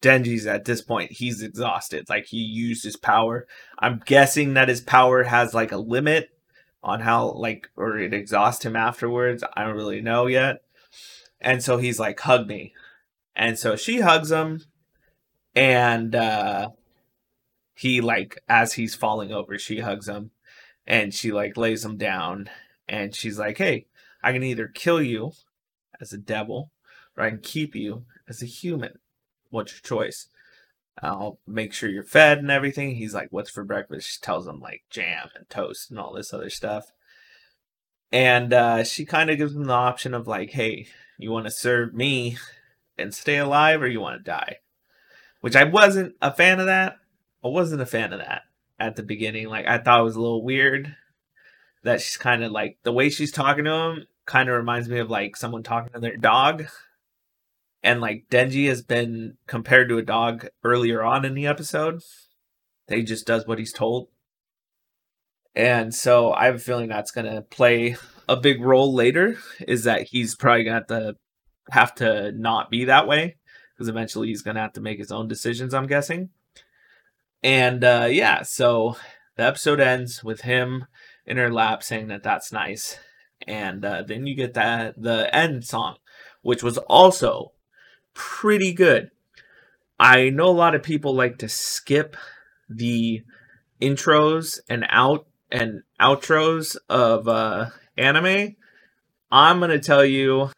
Denji's 0.00 0.46
at 0.46 0.64
this 0.64 0.80
point, 0.80 1.10
he's 1.10 1.42
exhausted. 1.42 2.08
Like 2.08 2.26
he 2.26 2.38
used 2.38 2.84
his 2.84 2.96
power. 2.96 3.46
I'm 3.78 4.00
guessing 4.06 4.54
that 4.54 4.68
his 4.68 4.80
power 4.80 5.24
has 5.24 5.52
like 5.52 5.72
a 5.72 5.78
limit 5.78 6.30
on 6.82 7.00
how 7.00 7.32
like 7.32 7.70
or 7.76 7.98
it 7.98 8.12
exhausts 8.12 8.64
him 8.64 8.76
afterwards. 8.76 9.44
I 9.54 9.64
don't 9.64 9.76
really 9.76 10.00
know 10.00 10.26
yet. 10.26 10.62
And 11.40 11.62
so 11.62 11.78
he's 11.78 11.98
like, 11.98 12.20
hug 12.20 12.46
me. 12.46 12.74
And 13.34 13.58
so 13.58 13.76
she 13.76 14.00
hugs 14.00 14.30
him 14.30 14.62
and 15.54 16.14
uh 16.14 16.70
he 17.74 18.00
like 18.00 18.42
as 18.48 18.74
he's 18.74 18.94
falling 18.94 19.32
over, 19.32 19.58
she 19.58 19.80
hugs 19.80 20.08
him 20.08 20.30
and 20.86 21.14
she 21.14 21.32
like 21.32 21.56
lays 21.56 21.84
him 21.84 21.96
down 21.96 22.50
and 22.88 23.14
she's 23.14 23.38
like, 23.38 23.58
Hey, 23.58 23.86
I 24.22 24.32
can 24.32 24.42
either 24.42 24.68
kill 24.68 25.02
you 25.02 25.32
as 26.00 26.12
a 26.12 26.18
devil 26.18 26.70
or 27.16 27.24
I 27.24 27.30
can 27.30 27.40
keep 27.40 27.74
you 27.74 28.04
as 28.28 28.42
a 28.42 28.46
human 28.46 28.98
what's 29.52 29.72
your 29.72 29.80
choice? 29.82 30.26
I'll 31.00 31.38
make 31.46 31.72
sure 31.72 31.88
you're 31.88 32.04
fed 32.04 32.38
and 32.38 32.50
everything. 32.50 32.96
He's 32.96 33.14
like, 33.14 33.28
what's 33.30 33.50
for 33.50 33.64
breakfast? 33.64 34.08
She 34.08 34.20
tells 34.20 34.46
him 34.46 34.60
like 34.60 34.82
jam 34.90 35.28
and 35.34 35.48
toast 35.48 35.90
and 35.90 35.98
all 35.98 36.12
this 36.12 36.34
other 36.34 36.50
stuff. 36.50 36.92
And 38.10 38.52
uh, 38.52 38.84
she 38.84 39.06
kind 39.06 39.30
of 39.30 39.38
gives 39.38 39.54
him 39.54 39.64
the 39.64 39.72
option 39.72 40.12
of 40.12 40.26
like, 40.26 40.50
hey, 40.50 40.86
you 41.18 41.30
want 41.30 41.46
to 41.46 41.50
serve 41.50 41.94
me 41.94 42.36
and 42.98 43.14
stay 43.14 43.38
alive 43.38 43.80
or 43.80 43.88
you 43.88 44.00
want 44.00 44.18
to 44.18 44.30
die? 44.30 44.56
Which 45.40 45.56
I 45.56 45.64
wasn't 45.64 46.14
a 46.20 46.32
fan 46.32 46.60
of 46.60 46.66
that. 46.66 46.96
I 47.42 47.48
wasn't 47.48 47.82
a 47.82 47.86
fan 47.86 48.12
of 48.12 48.18
that 48.18 48.42
at 48.78 48.96
the 48.96 49.02
beginning. 49.02 49.48
Like, 49.48 49.66
I 49.66 49.78
thought 49.78 50.00
it 50.00 50.04
was 50.04 50.16
a 50.16 50.20
little 50.20 50.44
weird 50.44 50.94
that 51.84 52.00
she's 52.00 52.18
kind 52.18 52.44
of 52.44 52.52
like, 52.52 52.78
the 52.82 52.92
way 52.92 53.08
she's 53.08 53.32
talking 53.32 53.64
to 53.64 53.72
him 53.72 54.06
kind 54.26 54.48
of 54.48 54.56
reminds 54.56 54.88
me 54.88 54.98
of 54.98 55.10
like 55.10 55.36
someone 55.36 55.62
talking 55.62 55.92
to 55.94 55.98
their 55.98 56.16
dog 56.16 56.66
and 57.82 58.00
like 58.00 58.26
Denji 58.30 58.68
has 58.68 58.82
been 58.82 59.36
compared 59.46 59.88
to 59.88 59.98
a 59.98 60.02
dog 60.02 60.46
earlier 60.62 61.02
on 61.02 61.24
in 61.24 61.34
the 61.34 61.46
episode. 61.46 62.00
He 62.88 63.02
just 63.02 63.26
does 63.26 63.46
what 63.46 63.58
he's 63.58 63.72
told. 63.72 64.08
And 65.54 65.94
so 65.94 66.32
I 66.32 66.46
have 66.46 66.56
a 66.56 66.60
feeling 66.60 66.88
that's 66.88 67.10
going 67.10 67.32
to 67.32 67.42
play 67.42 67.96
a 68.28 68.36
big 68.36 68.62
role 68.62 68.94
later 68.94 69.36
is 69.60 69.84
that 69.84 70.08
he's 70.08 70.34
probably 70.34 70.64
going 70.64 70.82
to 70.82 70.86
have 70.86 70.86
to 70.88 71.16
have 71.70 71.94
to 71.96 72.32
not 72.32 72.70
be 72.70 72.84
that 72.86 73.06
way 73.06 73.36
because 73.74 73.88
eventually 73.88 74.28
he's 74.28 74.42
going 74.42 74.54
to 74.56 74.60
have 74.60 74.72
to 74.74 74.80
make 74.80 74.98
his 74.98 75.12
own 75.12 75.28
decisions, 75.28 75.74
I'm 75.74 75.86
guessing. 75.86 76.30
And 77.42 77.82
uh, 77.84 78.08
yeah, 78.10 78.42
so 78.42 78.96
the 79.36 79.44
episode 79.44 79.80
ends 79.80 80.22
with 80.22 80.42
him 80.42 80.86
in 81.26 81.36
her 81.36 81.52
lap 81.52 81.82
saying 81.82 82.08
that 82.08 82.22
that's 82.22 82.52
nice. 82.52 82.98
And 83.46 83.84
uh, 83.84 84.02
then 84.02 84.26
you 84.26 84.34
get 84.34 84.54
that 84.54 85.00
the 85.00 85.34
end 85.34 85.64
song, 85.64 85.96
which 86.42 86.62
was 86.62 86.78
also 86.78 87.52
pretty 88.14 88.72
good. 88.72 89.10
I 89.98 90.30
know 90.30 90.48
a 90.48 90.50
lot 90.50 90.74
of 90.74 90.82
people 90.82 91.14
like 91.14 91.38
to 91.38 91.48
skip 91.48 92.16
the 92.68 93.22
intros 93.80 94.58
and 94.68 94.86
out 94.88 95.26
and 95.50 95.82
outros 96.00 96.76
of 96.88 97.28
uh, 97.28 97.70
anime. 97.96 98.56
I'm 99.30 99.60
gonna 99.60 99.78
tell 99.78 100.04
you 100.04 100.50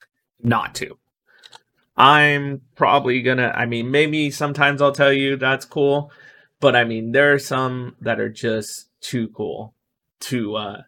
not 0.42 0.74
to. 0.76 0.98
I'm 1.96 2.62
probably 2.74 3.22
gonna. 3.22 3.52
I 3.54 3.66
mean, 3.66 3.90
maybe 3.90 4.30
sometimes 4.30 4.82
I'll 4.82 4.92
tell 4.92 5.12
you 5.12 5.36
that's 5.36 5.64
cool, 5.64 6.10
but 6.60 6.74
I 6.74 6.84
mean, 6.84 7.12
there 7.12 7.32
are 7.32 7.38
some 7.38 7.96
that 8.00 8.18
are 8.18 8.28
just 8.28 8.88
too 9.00 9.28
cool 9.28 9.74
to 10.20 10.56
uh 10.56 10.82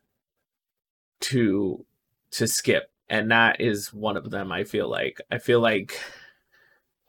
to 1.21 1.85
to 2.33 2.47
skip, 2.47 2.91
and 3.09 3.31
that 3.31 3.61
is 3.61 3.93
one 3.93 4.17
of 4.17 4.31
them. 4.31 4.51
I 4.51 4.65
feel 4.65 4.89
like. 4.89 5.21
I 5.31 5.39
feel 5.39 5.61
like 5.61 6.01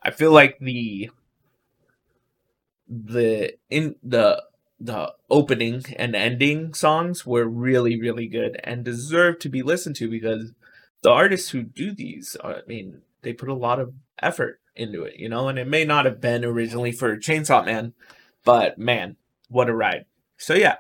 I 0.08 0.12
feel 0.12 0.32
like 0.32 0.58
the 0.60 1.12
the 2.88 3.56
in 3.70 3.96
the 4.02 4.42
the 4.80 5.14
opening 5.30 5.84
and 5.98 6.16
ending 6.16 6.74
songs 6.74 7.26
were 7.26 7.46
really 7.46 8.00
really 8.00 8.28
good 8.28 8.58
and 8.64 8.86
deserve 8.86 9.40
to 9.40 9.50
be 9.50 9.62
listened 9.62 9.98
to 9.98 10.10
because 10.10 10.54
the 11.02 11.12
artists 11.12 11.50
who 11.50 11.62
do 11.62 11.92
these 11.92 12.38
are, 12.38 12.56
I 12.56 12.62
mean 12.66 13.02
they 13.22 13.34
put 13.34 13.50
a 13.50 13.54
lot 13.54 13.82
of 13.82 13.96
effort 14.20 14.62
into 14.78 15.04
it 15.04 15.16
you 15.18 15.28
know? 15.28 15.50
And 15.50 15.60
it 15.60 15.68
may 15.68 15.84
not 15.84 16.06
have 16.06 16.22
been 16.22 16.46
originally 16.46 16.94
for 16.94 17.18
Chainsaw 17.18 17.66
Man 17.66 17.94
but 18.46 18.78
man 18.78 19.18
what 19.50 19.68
a 19.68 19.76
ride. 19.76 20.06
So 20.38 20.54
yeah. 20.54 20.78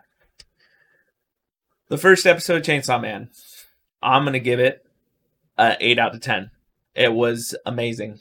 The 1.89 1.97
first 1.97 2.25
episode 2.25 2.57
of 2.57 2.63
Chainsaw 2.63 3.01
Man 3.01 3.29
I'm 4.01 4.23
to 4.23 4.39
give 4.39 4.61
it 4.61 4.85
a 5.57 5.75
8 5.81 5.99
out 5.99 6.15
of 6.15 6.21
10 6.21 6.51
it 6.95 7.11
was 7.11 7.57
amazing 7.65 8.19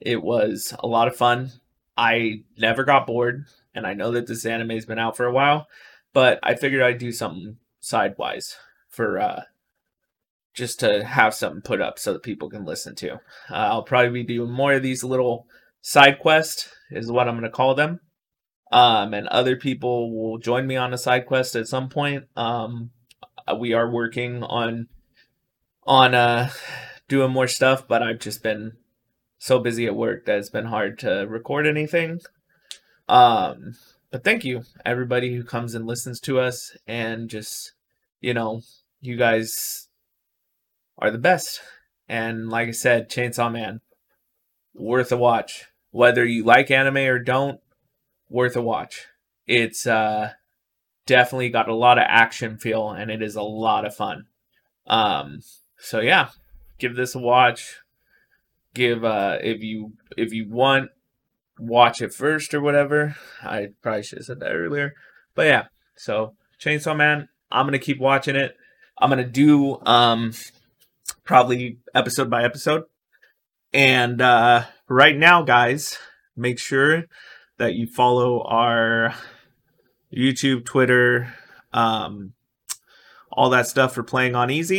it 0.00 0.22
was 0.22 0.74
a 0.78 0.86
lot 0.86 1.08
of 1.08 1.16
fun. 1.16 1.52
I 1.96 2.42
never 2.58 2.84
got 2.84 3.06
bored, 3.06 3.46
and 3.74 3.86
I 3.86 3.94
know 3.94 4.12
that 4.12 4.26
this 4.26 4.44
anime's 4.44 4.86
been 4.86 4.98
out 4.98 5.16
for 5.16 5.26
a 5.26 5.32
while, 5.32 5.68
but 6.12 6.38
I 6.42 6.54
figured 6.54 6.82
I'd 6.82 6.98
do 6.98 7.12
something 7.12 7.56
sidewise 7.80 8.56
for 8.88 9.18
uh 9.18 9.42
just 10.54 10.80
to 10.80 11.04
have 11.04 11.34
something 11.34 11.60
put 11.60 11.80
up 11.82 11.98
so 11.98 12.14
that 12.14 12.22
people 12.22 12.48
can 12.48 12.64
listen 12.64 12.94
to. 12.96 13.12
Uh, 13.12 13.18
I'll 13.50 13.82
probably 13.82 14.10
be 14.10 14.24
doing 14.24 14.50
more 14.50 14.72
of 14.72 14.82
these 14.82 15.04
little 15.04 15.46
side 15.82 16.18
quests, 16.18 16.70
is 16.90 17.12
what 17.12 17.28
I'm 17.28 17.34
going 17.34 17.44
to 17.44 17.50
call 17.50 17.74
them. 17.74 18.00
Um, 18.72 19.12
and 19.12 19.28
other 19.28 19.56
people 19.56 20.10
will 20.10 20.38
join 20.38 20.66
me 20.66 20.76
on 20.76 20.94
a 20.94 20.98
side 20.98 21.26
quest 21.26 21.54
at 21.54 21.68
some 21.68 21.90
point. 21.90 22.24
Um, 22.36 22.90
we 23.58 23.74
are 23.74 23.88
working 23.88 24.42
on 24.42 24.88
on 25.84 26.14
uh 26.14 26.50
doing 27.06 27.30
more 27.30 27.46
stuff, 27.46 27.86
but 27.86 28.02
I've 28.02 28.18
just 28.18 28.42
been 28.42 28.72
so 29.38 29.58
busy 29.58 29.86
at 29.86 29.96
work 29.96 30.26
that 30.26 30.38
it's 30.38 30.50
been 30.50 30.66
hard 30.66 30.98
to 31.00 31.26
record 31.28 31.66
anything. 31.66 32.20
Um, 33.08 33.76
but 34.10 34.24
thank 34.24 34.44
you, 34.44 34.62
everybody 34.84 35.34
who 35.34 35.44
comes 35.44 35.74
and 35.74 35.86
listens 35.86 36.20
to 36.20 36.40
us, 36.40 36.76
and 36.86 37.28
just, 37.28 37.72
you 38.20 38.34
know, 38.34 38.62
you 39.00 39.16
guys 39.16 39.88
are 40.98 41.10
the 41.10 41.18
best. 41.18 41.60
And 42.08 42.48
like 42.48 42.68
I 42.68 42.72
said, 42.72 43.10
Chainsaw 43.10 43.52
Man, 43.52 43.80
worth 44.74 45.12
a 45.12 45.16
watch. 45.16 45.66
Whether 45.90 46.24
you 46.24 46.44
like 46.44 46.70
anime 46.70 46.98
or 46.98 47.18
don't, 47.18 47.60
worth 48.28 48.56
a 48.56 48.62
watch. 48.62 49.06
It's 49.46 49.86
uh, 49.86 50.32
definitely 51.06 51.50
got 51.50 51.68
a 51.68 51.74
lot 51.74 51.98
of 51.98 52.04
action 52.06 52.58
feel, 52.58 52.90
and 52.90 53.10
it 53.10 53.22
is 53.22 53.36
a 53.36 53.42
lot 53.42 53.86
of 53.86 53.94
fun. 53.94 54.26
Um, 54.86 55.40
so 55.78 56.00
yeah, 56.00 56.30
give 56.78 56.96
this 56.96 57.14
a 57.14 57.18
watch 57.18 57.76
give 58.76 59.04
uh 59.04 59.38
if 59.40 59.62
you 59.62 59.94
if 60.16 60.32
you 60.32 60.48
want 60.48 60.90
watch 61.58 62.02
it 62.02 62.12
first 62.12 62.54
or 62.54 62.60
whatever. 62.60 63.16
I 63.42 63.68
probably 63.82 64.02
should 64.02 64.18
have 64.18 64.26
said 64.26 64.40
that 64.40 64.52
earlier. 64.52 64.94
But 65.34 65.46
yeah, 65.46 65.64
so 65.96 66.34
Chainsaw 66.60 66.96
Man, 66.96 67.28
I'm 67.50 67.66
gonna 67.66 67.78
keep 67.78 67.98
watching 67.98 68.36
it. 68.36 68.54
I'm 68.98 69.08
gonna 69.08 69.24
do 69.24 69.80
um 69.84 70.32
probably 71.24 71.78
episode 71.94 72.30
by 72.30 72.44
episode. 72.44 72.84
And 73.72 74.20
uh 74.20 74.64
right 74.88 75.16
now, 75.16 75.42
guys, 75.42 75.98
make 76.36 76.58
sure 76.58 77.04
that 77.56 77.74
you 77.74 77.86
follow 77.86 78.42
our 78.42 79.14
YouTube, 80.14 80.66
Twitter, 80.66 81.34
um, 81.72 82.34
all 83.32 83.48
that 83.50 83.66
stuff 83.66 83.94
for 83.94 84.02
playing 84.02 84.34
on 84.34 84.50
EZ. 84.50 84.70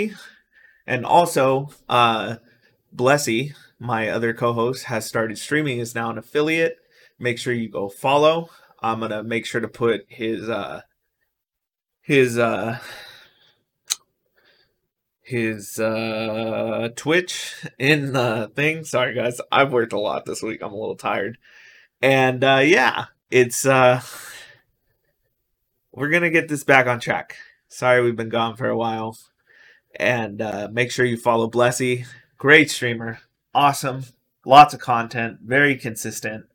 And 0.86 1.05
also, 1.05 1.69
uh 1.89 2.36
Blessy, 2.95 3.53
my 3.80 4.10
other 4.10 4.34
co-host, 4.34 4.86
has 4.86 5.06
started 5.06 5.38
streaming. 5.38 5.80
is 5.80 5.96
now 5.96 6.10
an 6.10 6.18
affiliate. 6.18 6.78
Make 7.20 7.38
sure 7.38 7.54
you 7.54 7.70
go 7.70 7.90
follow. 7.90 8.50
I'm 8.80 9.00
gonna 9.00 9.24
make 9.24 9.46
sure 9.46 9.62
to 9.62 9.68
put 9.68 10.06
his 10.08 10.50
uh 10.50 10.82
his 12.02 12.38
uh 12.38 12.80
his 15.22 15.80
uh 15.80 16.90
Twitch 16.96 17.66
in 17.80 18.13
the 18.13 18.52
thing. 18.56 18.84
Sorry 18.84 19.16
guys, 19.16 19.42
I've 19.52 19.74
worked 19.74 19.94
a 19.94 20.00
lot 20.00 20.26
this 20.26 20.44
week. 20.44 20.62
I'm 20.62 20.74
a 20.74 20.78
little 20.78 20.96
tired. 20.96 21.38
And 22.02 22.44
uh 22.44 22.62
yeah, 22.63 23.06
it's 23.32 23.66
uh 23.66 24.02
we're 25.92 26.10
gonna 26.10 26.30
get 26.30 26.50
this 26.50 26.63
back 26.63 26.86
on 26.86 27.00
track. 27.00 27.36
Sorry 27.68 28.02
we've 28.02 28.16
been 28.16 28.30
gone 28.30 28.56
for 28.56 28.70
a 28.70 28.78
while. 28.78 29.18
And 29.96 30.40
uh 30.40 30.70
make 30.72 30.92
sure 30.92 31.06
you 31.06 31.18
follow 31.18 31.50
Blessy. 31.50 32.06
Great 32.38 32.70
streamer 32.70 33.20
awesome, 33.58 34.04
lots 34.46 34.76
of 34.76 34.80
content, 34.80 35.39
very 35.43 35.76
consistent, 35.76 36.46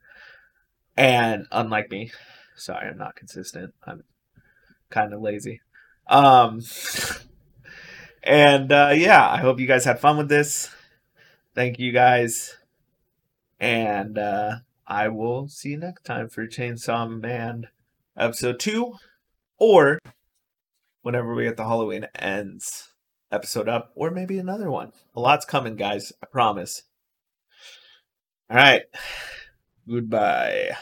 and 0.97 1.49
unlike 1.51 1.91
me, 1.91 2.13
sorry, 2.55 2.89
I'm 2.89 2.97
not 2.97 3.17
consistent. 3.17 3.75
I'm 3.85 4.05
kind 4.89 5.13
of 5.13 5.21
lazy. 5.21 5.61
Um, 6.07 6.63
and 8.23 8.71
uh, 8.71 8.93
yeah, 8.95 9.29
I 9.29 9.39
hope 9.39 9.59
you 9.59 9.67
guys 9.67 9.85
had 9.85 9.99
fun 9.99 10.17
with 10.17 10.29
this. 10.29 10.71
Thank 11.57 11.81
you 11.81 11.91
guys, 11.91 12.57
and 13.59 14.17
uh, 14.17 14.59
I 14.87 15.09
will 15.09 15.49
see 15.49 15.71
you 15.71 15.79
next 15.79 16.05
time 16.05 16.29
for 16.29 16.47
Chainsaw 16.47 17.21
Man 17.21 17.67
episode 18.17 18.61
two, 18.61 18.95
or 19.59 19.99
whenever 21.03 21.35
we 21.35 21.45
get 21.45 21.57
the 21.57 21.65
Halloween 21.65 22.07
ends 22.15 22.93
episode 23.33 23.69
up, 23.69 23.91
or 23.97 24.13
maybe 24.13 24.39
another 24.39 24.71
one. 24.71 24.93
A 25.17 25.21
lot's 25.21 25.45
coming, 25.45 25.75
guys. 25.75 26.13
I 26.23 26.27
promise. 26.27 26.83
All 28.53 28.59
right. 28.59 28.83
Goodbye. 29.89 30.77